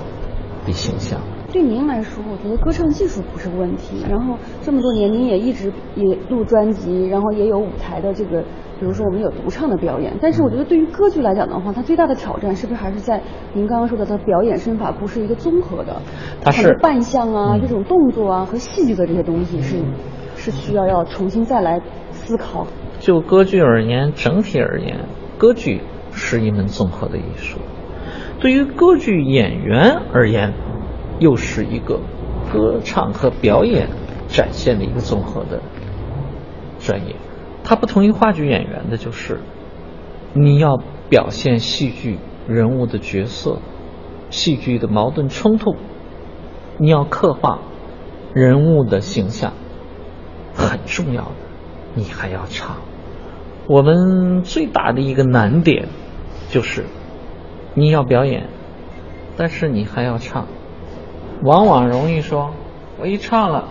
[0.65, 1.19] 的形象。
[1.51, 4.05] 对您来说，我觉得歌唱技术不是问题。
[4.09, 8.43] 然后这么多年，您也一直也录专辑，然后也有舞台的这个。
[8.79, 13.21] 比如说我们有独唱的表演，但是我觉得对于歌剧来讲的话，它最大的挑战是不是还是在
[13.53, 16.01] 您刚刚说的，它表演身法不是一个综合的，
[16.41, 19.83] 它是扮相啊，这种动作啊和戏剧的这些东西是
[20.37, 21.81] 是需要要重新再来
[22.11, 22.65] 思考。
[22.99, 24.97] 就歌剧而言，整体而言，
[25.37, 25.81] 歌剧
[26.19, 27.57] 是一门综合的艺术；
[28.39, 30.53] 对于歌剧演员而言，
[31.19, 32.01] 又是一个
[32.51, 33.87] 歌唱和表演
[34.27, 35.61] 展现的一个综合的
[36.79, 37.15] 专业。
[37.63, 39.39] 它不同于话剧演员的就是，
[40.33, 40.77] 你要
[41.09, 43.59] 表现戏剧人物的角色，
[44.29, 45.75] 戏剧的矛盾冲突，
[46.77, 47.59] 你要刻画
[48.33, 49.53] 人物的形象，
[50.53, 51.31] 很重要的，
[51.95, 52.77] 你还要唱。
[53.67, 55.89] 我们最大的一个难点
[56.49, 56.85] 就是，
[57.75, 58.47] 你要表演，
[59.37, 60.47] 但是你还要唱，
[61.43, 62.51] 往往容易说，
[62.99, 63.65] 我一唱了，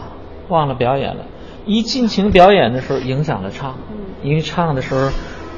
[0.48, 1.26] 忘了表演了。
[1.66, 3.74] 一尽情表演的时候，影响了唱，
[4.22, 5.10] 因为唱的时候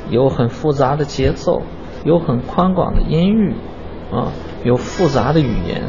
[0.09, 1.63] 有很复杂的节奏，
[2.05, 3.55] 有很宽广的音域，
[4.11, 4.33] 啊，
[4.65, 5.83] 有复杂的语言，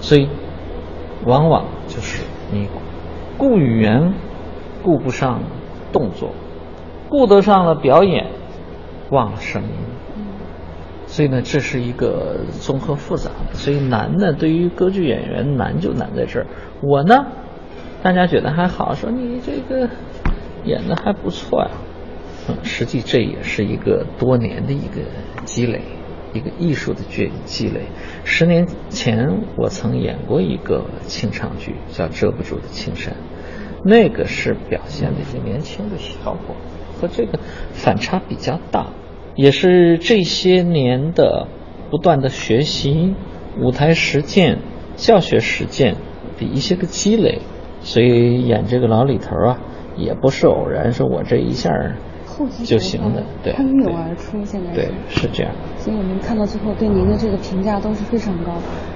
[0.00, 0.28] 所以
[1.24, 2.22] 往往就是
[2.52, 2.68] 你
[3.38, 4.14] 顾语言
[4.82, 5.40] 顾不上
[5.92, 6.30] 动作，
[7.08, 8.26] 顾得上了表演，
[9.10, 9.70] 忘了声音，
[11.12, 16.46] 所以呢，这是一个综合复杂的，所以难呢，对于歌剧演员难就难在这儿。
[16.80, 17.26] 我呢。
[18.02, 19.88] 大家觉得还好，说你这个
[20.64, 21.70] 演的还不错呀。
[22.48, 25.02] 嗯，实际这也是一个多年的一个
[25.44, 25.82] 积累，
[26.32, 27.00] 一个艺术的
[27.44, 27.82] 积累。
[28.24, 33.14] 十年前我曾演过一个清唱剧，叫《遮不住的青山》，
[33.84, 36.56] 那个是表现的一些年轻的小伙，
[37.00, 37.38] 和这个
[37.72, 38.86] 反差比较大，
[39.34, 41.48] 也是这些年的
[41.90, 43.14] 不断的学习、
[43.60, 44.58] 舞台实践、
[44.96, 45.96] 教学实践
[46.38, 47.40] 的一些个积累。
[47.80, 49.58] 所以演这个老李头啊，
[49.96, 51.68] 也不是偶然，是我这一下
[52.64, 55.52] 就行的，对，喷涌而出，现在对是这样。
[55.78, 58.52] 所以我们看到最后对您的这个评价都是非常高。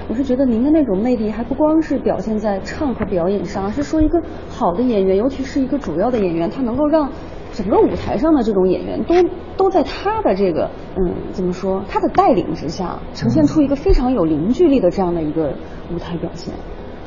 [0.07, 7.11] 我是觉得您的那种魅力，还不光是表现在唱和表演上，而是说一个好的演员，尤其是一个主要的演员，他能够让
[7.57, 9.15] 整个舞台上的这种演员都
[9.57, 15.55] 都在他的这个嗯怎么说，他的带领之下，呈现出一个非常有凝聚力的这样的一个
[15.91, 16.53] 舞台表现。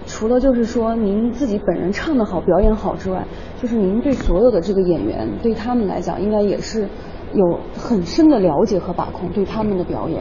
[0.07, 3.24] 除了就是说您自己本人唱得好、表演好之外，
[3.62, 6.88] 就是您对所有的这个演员，对他们来讲，应该也是
[7.32, 10.20] 有很深的了解和把控，对他们的表演。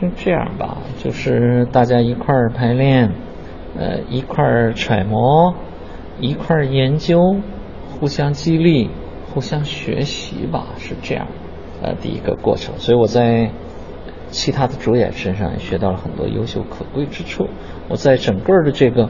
[0.00, 3.10] 就这样吧，就是大家一块儿排练，
[3.76, 5.52] 呃，一块儿揣摩，
[6.20, 7.36] 一块儿研究，
[8.00, 8.88] 互相激励，
[9.32, 11.28] 互相学习吧，是这样，
[11.82, 12.78] 呃，第一个过程。
[12.78, 13.50] 所以我在。
[14.30, 17.48] 其他的主演身上也学到了很多优秀可贵之处。
[17.88, 19.08] 我在整个的这个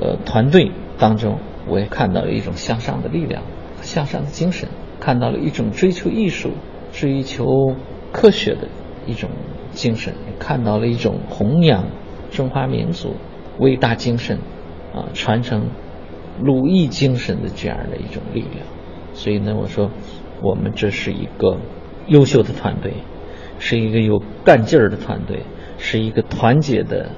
[0.00, 3.42] 呃团队当中，我也看到了一种向上的力量、
[3.80, 4.68] 向上的精神，
[5.00, 6.52] 看到了一种追求艺术、
[6.92, 7.74] 追求
[8.12, 8.68] 科学的
[9.04, 9.30] 一种
[9.72, 11.86] 精神，看到了一种弘扬
[12.30, 13.16] 中华民族
[13.58, 14.38] 伟大精神
[14.94, 15.70] 啊、传承
[16.40, 18.64] 鲁艺精神的这样的一种力量。
[19.14, 19.90] 所以呢，我说
[20.42, 21.58] 我们这是一个
[22.06, 22.94] 优秀的团队。
[23.58, 25.44] 是一个有干劲儿的团队，
[25.78, 27.10] 是一个团结的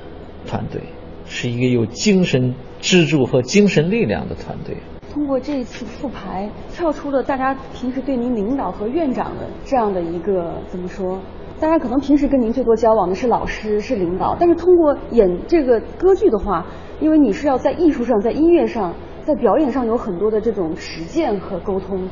[0.47, 0.83] 团队，
[1.25, 4.77] 是一个有精神支柱和精神力量的团队。
[5.11, 11.19] 通过这一次复排，跳出了大家平时对您领导和院长的这样的一个怎么说？
[11.59, 16.67] 大家可能平时跟您最多交往的是老师、是领导，但是通过演这个歌剧的话，
[17.01, 18.93] 因为你是要在艺术上、在音乐上、
[19.25, 22.09] 在表演上有很多的这种实践和沟通，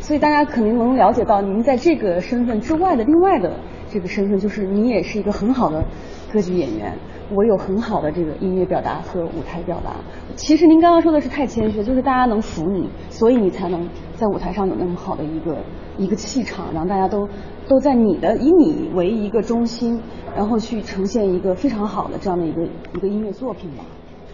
[0.00, 3.58] 所以大家肯定能了解到您在这个身份之外的另外的
[3.90, 5.84] 这个身份，就是你也是一个很好的
[6.32, 6.96] 歌剧演员。
[7.30, 9.96] 我有很好的这个音乐表达和舞台表达。
[10.36, 15.56] 其实您刚刚说的是太谦虚，就是大家能服你，所以你才能在舞台上有那么好的一个
[15.96, 17.26] 一个气场，让大家都
[17.66, 20.02] 都在你的以你为一个中心，
[20.36, 22.62] 然后去呈现一个非常好的这样的一个
[22.94, 23.84] 一个音乐作品吧。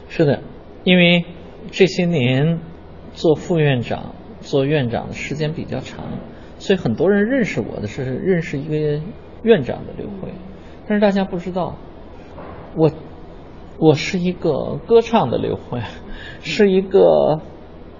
[0.08, 0.42] 是的，
[0.82, 1.24] 因为
[1.70, 2.58] 这些年
[3.12, 6.04] 做副院长、做院长的时间比较长，
[6.58, 9.02] 所以很多人认识我的是认识一个
[9.42, 10.32] 院长的刘慧，
[10.86, 11.76] 但是大家不知道。
[12.76, 12.88] 我，
[13.78, 15.80] 我是一个歌唱的刘慧，
[16.40, 17.40] 是一个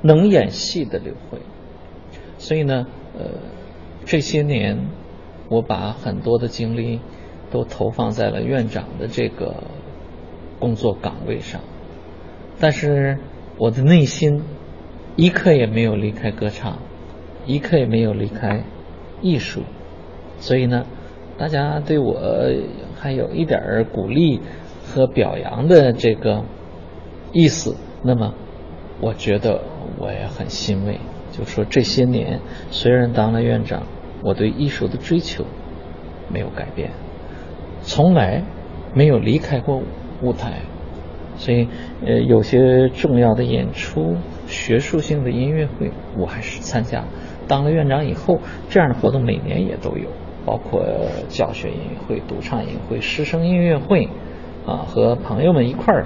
[0.00, 1.40] 能演戏的刘慧，
[2.38, 2.86] 所以呢，
[3.18, 3.24] 呃，
[4.04, 4.78] 这些年
[5.48, 7.00] 我把很多的精力
[7.50, 9.64] 都投放在了院长的这个
[10.60, 11.60] 工作岗位上，
[12.60, 13.18] 但是
[13.60, 14.42] 我的内心
[15.16, 16.78] 一刻也没有离开歌唱，
[17.44, 18.64] 一刻也没有离开
[19.20, 19.60] 艺术，
[20.38, 20.86] 所以呢，
[21.36, 22.18] 大家对我
[22.98, 24.40] 还有一点儿鼓励。
[24.92, 26.42] 和表扬的这个
[27.32, 28.34] 意思，那么
[29.00, 29.60] 我觉得
[29.98, 30.98] 我也很欣慰。
[31.30, 32.40] 就说这些年
[32.72, 33.84] 虽然当了院长，
[34.20, 35.44] 我对艺术的追求
[36.28, 36.90] 没有改变，
[37.82, 38.42] 从来
[38.92, 39.80] 没有离开过
[40.22, 40.62] 舞台。
[41.40, 41.66] 所以，
[42.04, 44.16] 呃，有些重要的演出、
[44.46, 47.02] 学术性的音乐会，我还是参加。
[47.48, 48.38] 当了院长以后，
[48.68, 50.10] 这样的活动每年也都有，
[50.44, 50.84] 包括
[51.30, 54.08] 教学音乐会、独唱音乐会、师生音乐会。
[54.66, 56.04] 啊，和朋友们一块儿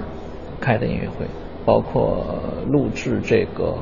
[0.61, 1.25] 开的音乐会，
[1.65, 2.25] 包括
[2.69, 3.77] 录制这个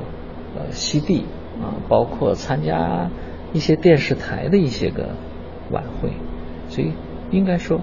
[0.57, 1.25] 呃 CD
[1.61, 3.07] 啊，包括参加
[3.53, 5.09] 一些电视台的一些个
[5.69, 6.09] 晚会，
[6.69, 6.91] 所以
[7.29, 7.79] 应该说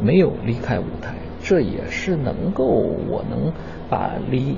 [0.00, 1.14] 没有离开舞台，
[1.48, 3.52] 这也是能够我能
[3.88, 4.56] 把李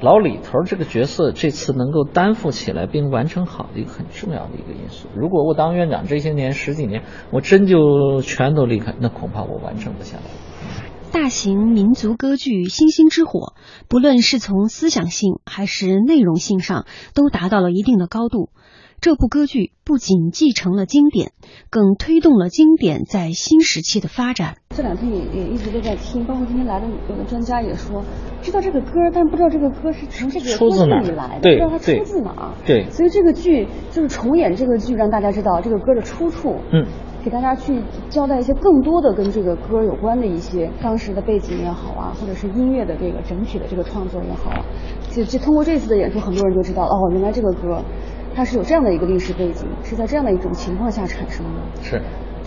[0.00, 5.06] 老李头这个角色这次能够担负起来并完成好的一个很重要的一个因素。
[5.14, 10.22] 如果我当院长这些年十几年，我真就全都离开，那恐怕我完成不下来。
[11.12, 13.40] 大型民族歌剧《星星之火》，
[13.88, 18.48] 不论是从思想性还是内容性上，都达到了一定的高度。
[19.00, 21.32] 这部歌剧不仅继承了经典，
[21.70, 24.56] 更推动了经典在新时期的发展。
[24.76, 28.04] 这两天也也一直都在听，包括今天来的有的专家也说，
[28.42, 32.52] 知道这个歌，但不知道这个歌是从这个歌剧里来的，不知道它出自哪儿。
[32.66, 36.56] 对，所以这个剧就是重演这个剧，让大家知道这个歌的出处。
[36.70, 36.86] 嗯。
[37.22, 44.64] 给大家去交代一些更多的跟这个歌有关的一些当时的背景也好啊，或者是音乐的这个整体的这个创作也好啊，
[45.10, 47.84] 就就通过这次的演出，很多人就知道哦，原来这个歌
[48.34, 51.82] 它是有这样的一个历史背景，是在这样的一种情况下产生的。
[51.82, 52.00] 是。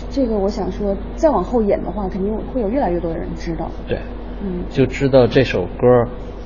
[0.09, 3.69] 这个我想说，再往后演的话，肯定会有越来越多的人知道。
[3.87, 3.99] 对。
[4.41, 4.63] 嗯。
[4.69, 5.87] 就知道这首歌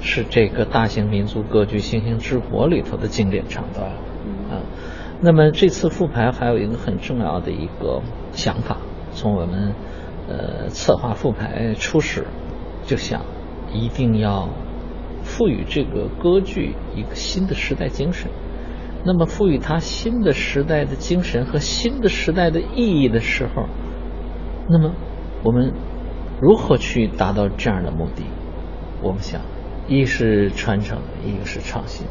[0.02, 3.92] 是这个大型民族歌剧《星星之火》里头的经典唱段。
[4.52, 4.62] 嗯。
[5.20, 8.02] 那么这次复排还有一个很重要的一个
[8.34, 8.78] 想法，
[9.12, 9.74] 从我们
[10.30, 12.26] 呃策划复排初始
[12.86, 13.22] 就想，
[13.74, 14.48] 一定要
[15.24, 18.30] 赋予这个歌剧一个新的时代精神。
[19.08, 23.66] 那么赋予它新的时代的精神和新的时代的意义的时候，
[24.70, 24.94] 那么
[25.44, 25.74] 我们
[26.40, 28.24] 如何去达到这样的目的？
[29.02, 29.42] 我们想，
[29.88, 32.06] 一是传承，一个是创新。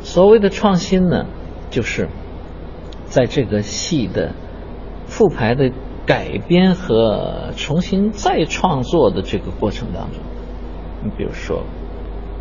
[0.00, 1.26] 所谓的创新呢，
[1.68, 2.08] 就是。
[3.08, 4.34] 在这个戏的
[5.06, 5.70] 复排的
[6.04, 10.20] 改编和重新再创作的这个过程当中，
[11.04, 11.62] 你比如说，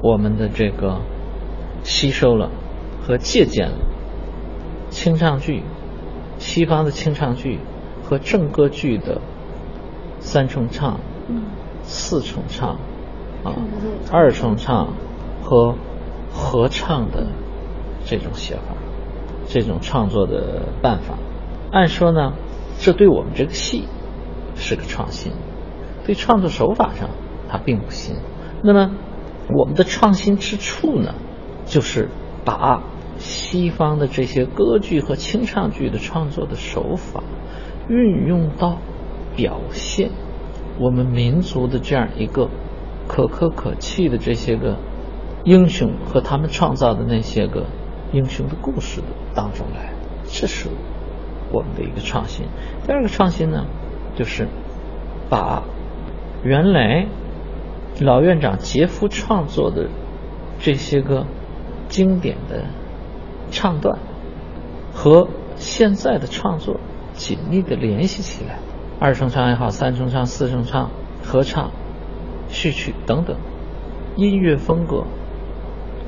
[0.01, 1.01] 我们的这个
[1.83, 2.49] 吸收了
[2.99, 3.77] 和借鉴了
[4.95, 5.61] 清唱剧、
[6.39, 7.59] 西方的清唱剧
[8.01, 9.19] 和正歌剧的
[10.19, 11.01] 三重唱、
[11.83, 12.77] 四重唱
[13.43, 13.53] 啊、
[14.09, 14.93] 二重唱
[15.43, 15.75] 和
[16.31, 17.27] 合唱的
[18.05, 18.61] 这种写法。
[19.47, 21.17] 这种创作的办法，
[21.71, 22.33] 按说呢，
[22.79, 23.89] 这对我们这个戏
[24.55, 25.33] 是个创新，
[26.05, 27.09] 对创作手法上
[27.49, 28.15] 它并不新。
[28.63, 28.95] 那么
[29.53, 31.13] 我们的创新之处呢，
[31.65, 32.09] 就是
[32.45, 32.81] 把
[33.17, 37.23] 西方的这些歌剧和清唱剧的创作的手法
[37.89, 38.77] 运用到
[39.35, 40.11] 表现
[40.79, 42.49] 我们民族的这样一个
[43.07, 44.77] 可歌可泣的这些个
[45.43, 47.65] 英雄和他们创造的那些个。
[48.13, 49.01] 英雄的故事
[49.33, 49.91] 当中来，
[50.25, 50.69] 这是
[51.51, 52.45] 我们的一个创新。
[52.85, 53.65] 第二个创新呢，
[54.15, 54.47] 就是
[55.27, 55.63] 把
[56.43, 57.07] 原来
[57.99, 59.89] 老院长杰夫创作的
[60.59, 61.25] 这些个
[61.89, 62.65] 经典的
[63.51, 63.97] 唱段。
[64.93, 65.27] 和
[65.57, 66.79] 现在的创作
[67.11, 68.59] 紧密的联系起来，
[68.97, 70.89] 二重唱也好，三重唱、四重唱、
[71.21, 71.71] 合唱、
[72.47, 73.35] 序曲等等，
[74.15, 75.03] 音乐风格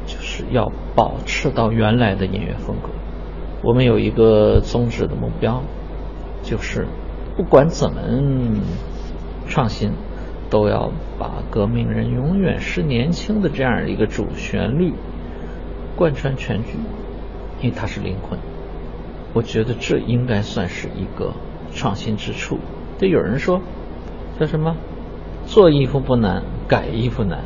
[0.05, 2.89] 就是要保持到原来的音乐风格。
[3.61, 5.63] 我们有一个宗旨的目标，
[6.43, 6.87] 就是
[7.35, 7.99] 不管怎么
[9.47, 9.91] 创新，
[10.49, 14.93] 都要把“革命人永远是年轻”的这样一个主旋律
[15.97, 16.77] 贯穿全剧，
[17.61, 18.39] 因为它是灵魂。
[19.33, 21.33] 我觉得这应该算是一个
[21.73, 22.59] 创新之处。
[22.97, 23.61] 对，有人说，
[24.37, 24.75] 说什么
[25.45, 27.43] 做衣服不难，改衣服难。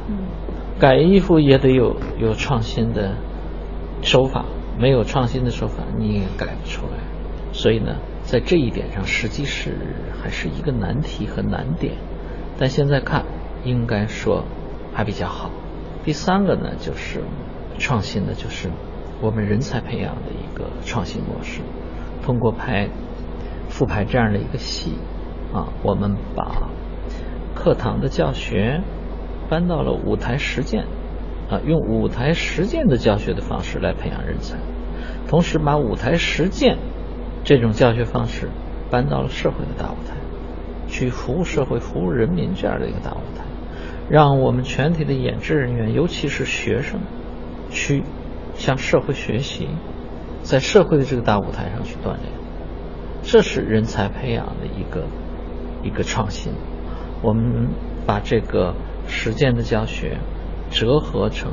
[0.80, 3.16] 改衣服也得有有创新的
[4.02, 4.46] 手法，
[4.80, 6.98] 没有创新的手法你也改不出来。
[7.52, 9.76] 所以呢，在这一点上，实际是
[10.24, 11.96] 还是一个难题和难点。
[12.58, 13.26] 但现在看，
[13.66, 14.46] 应该说
[14.94, 15.52] 还比较好。
[16.04, 17.22] 第三个呢，就是
[17.78, 18.70] 创新的，就是
[19.22, 21.62] 我们人才培养的一个创新模式。
[22.24, 22.90] 通过拍
[23.70, 24.94] 复排这样的一个戏，
[25.54, 26.70] 啊，我们把
[27.56, 28.82] 课堂的教学
[29.50, 30.86] 搬到了舞台实践，
[31.50, 34.58] 啊，用舞台实践的教学的方式来培养人才，
[35.28, 36.78] 同时把舞台实践
[37.44, 38.50] 这种教学方式
[38.90, 40.16] 搬到了社会的大舞台，
[40.88, 43.44] 去服务社会、服务人民这样的一个大舞台，
[44.10, 47.00] 让我们全体的演职人员，尤其是学生，
[47.70, 48.04] 去
[48.62, 49.68] 向社会学习。
[50.44, 52.26] 在社会的这个大舞台上去锻炼，
[53.22, 55.04] 这是人才培养的一个
[55.84, 56.54] 一个创新。
[57.22, 57.70] 我们
[58.08, 58.74] 把这个
[59.08, 60.18] 实践的教学
[60.72, 61.52] 折合成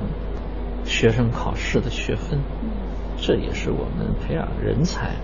[0.86, 2.40] 学生考试的学分，
[3.18, 5.16] 这也是我们培养人才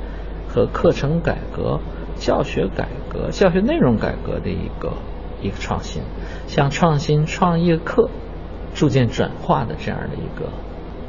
[0.47, 1.81] 和课程改革、
[2.17, 4.93] 教学改革、教学内容改革的一个
[5.41, 6.03] 一个创新，
[6.49, 8.11] 像创新创业课
[8.75, 10.51] 逐渐转化的这样的一个。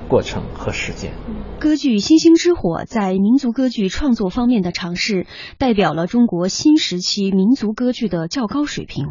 [0.07, 1.13] 过程和实践。
[1.59, 5.27] 歌剧《星星之火》在民族歌剧创作方面的尝试，
[5.57, 9.05] 代表了中国新时期民族歌剧的较高水平。《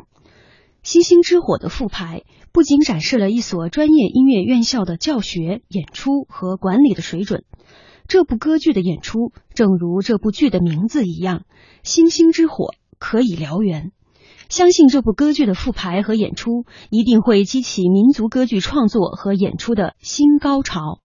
[0.82, 2.22] 星星之火》的复排
[2.53, 7.45] 不仅展示了一所专业音乐院校的教学、演出和管理的水准，
[8.07, 11.38] 这部歌剧的演出，正如这部剧的名字一样，
[11.82, 12.66] 《星星之火》
[12.99, 13.92] 可以燎原。
[14.49, 20.80] 相信这部歌剧的复排和演出一定会激起民族歌剧创作和演出的新高潮。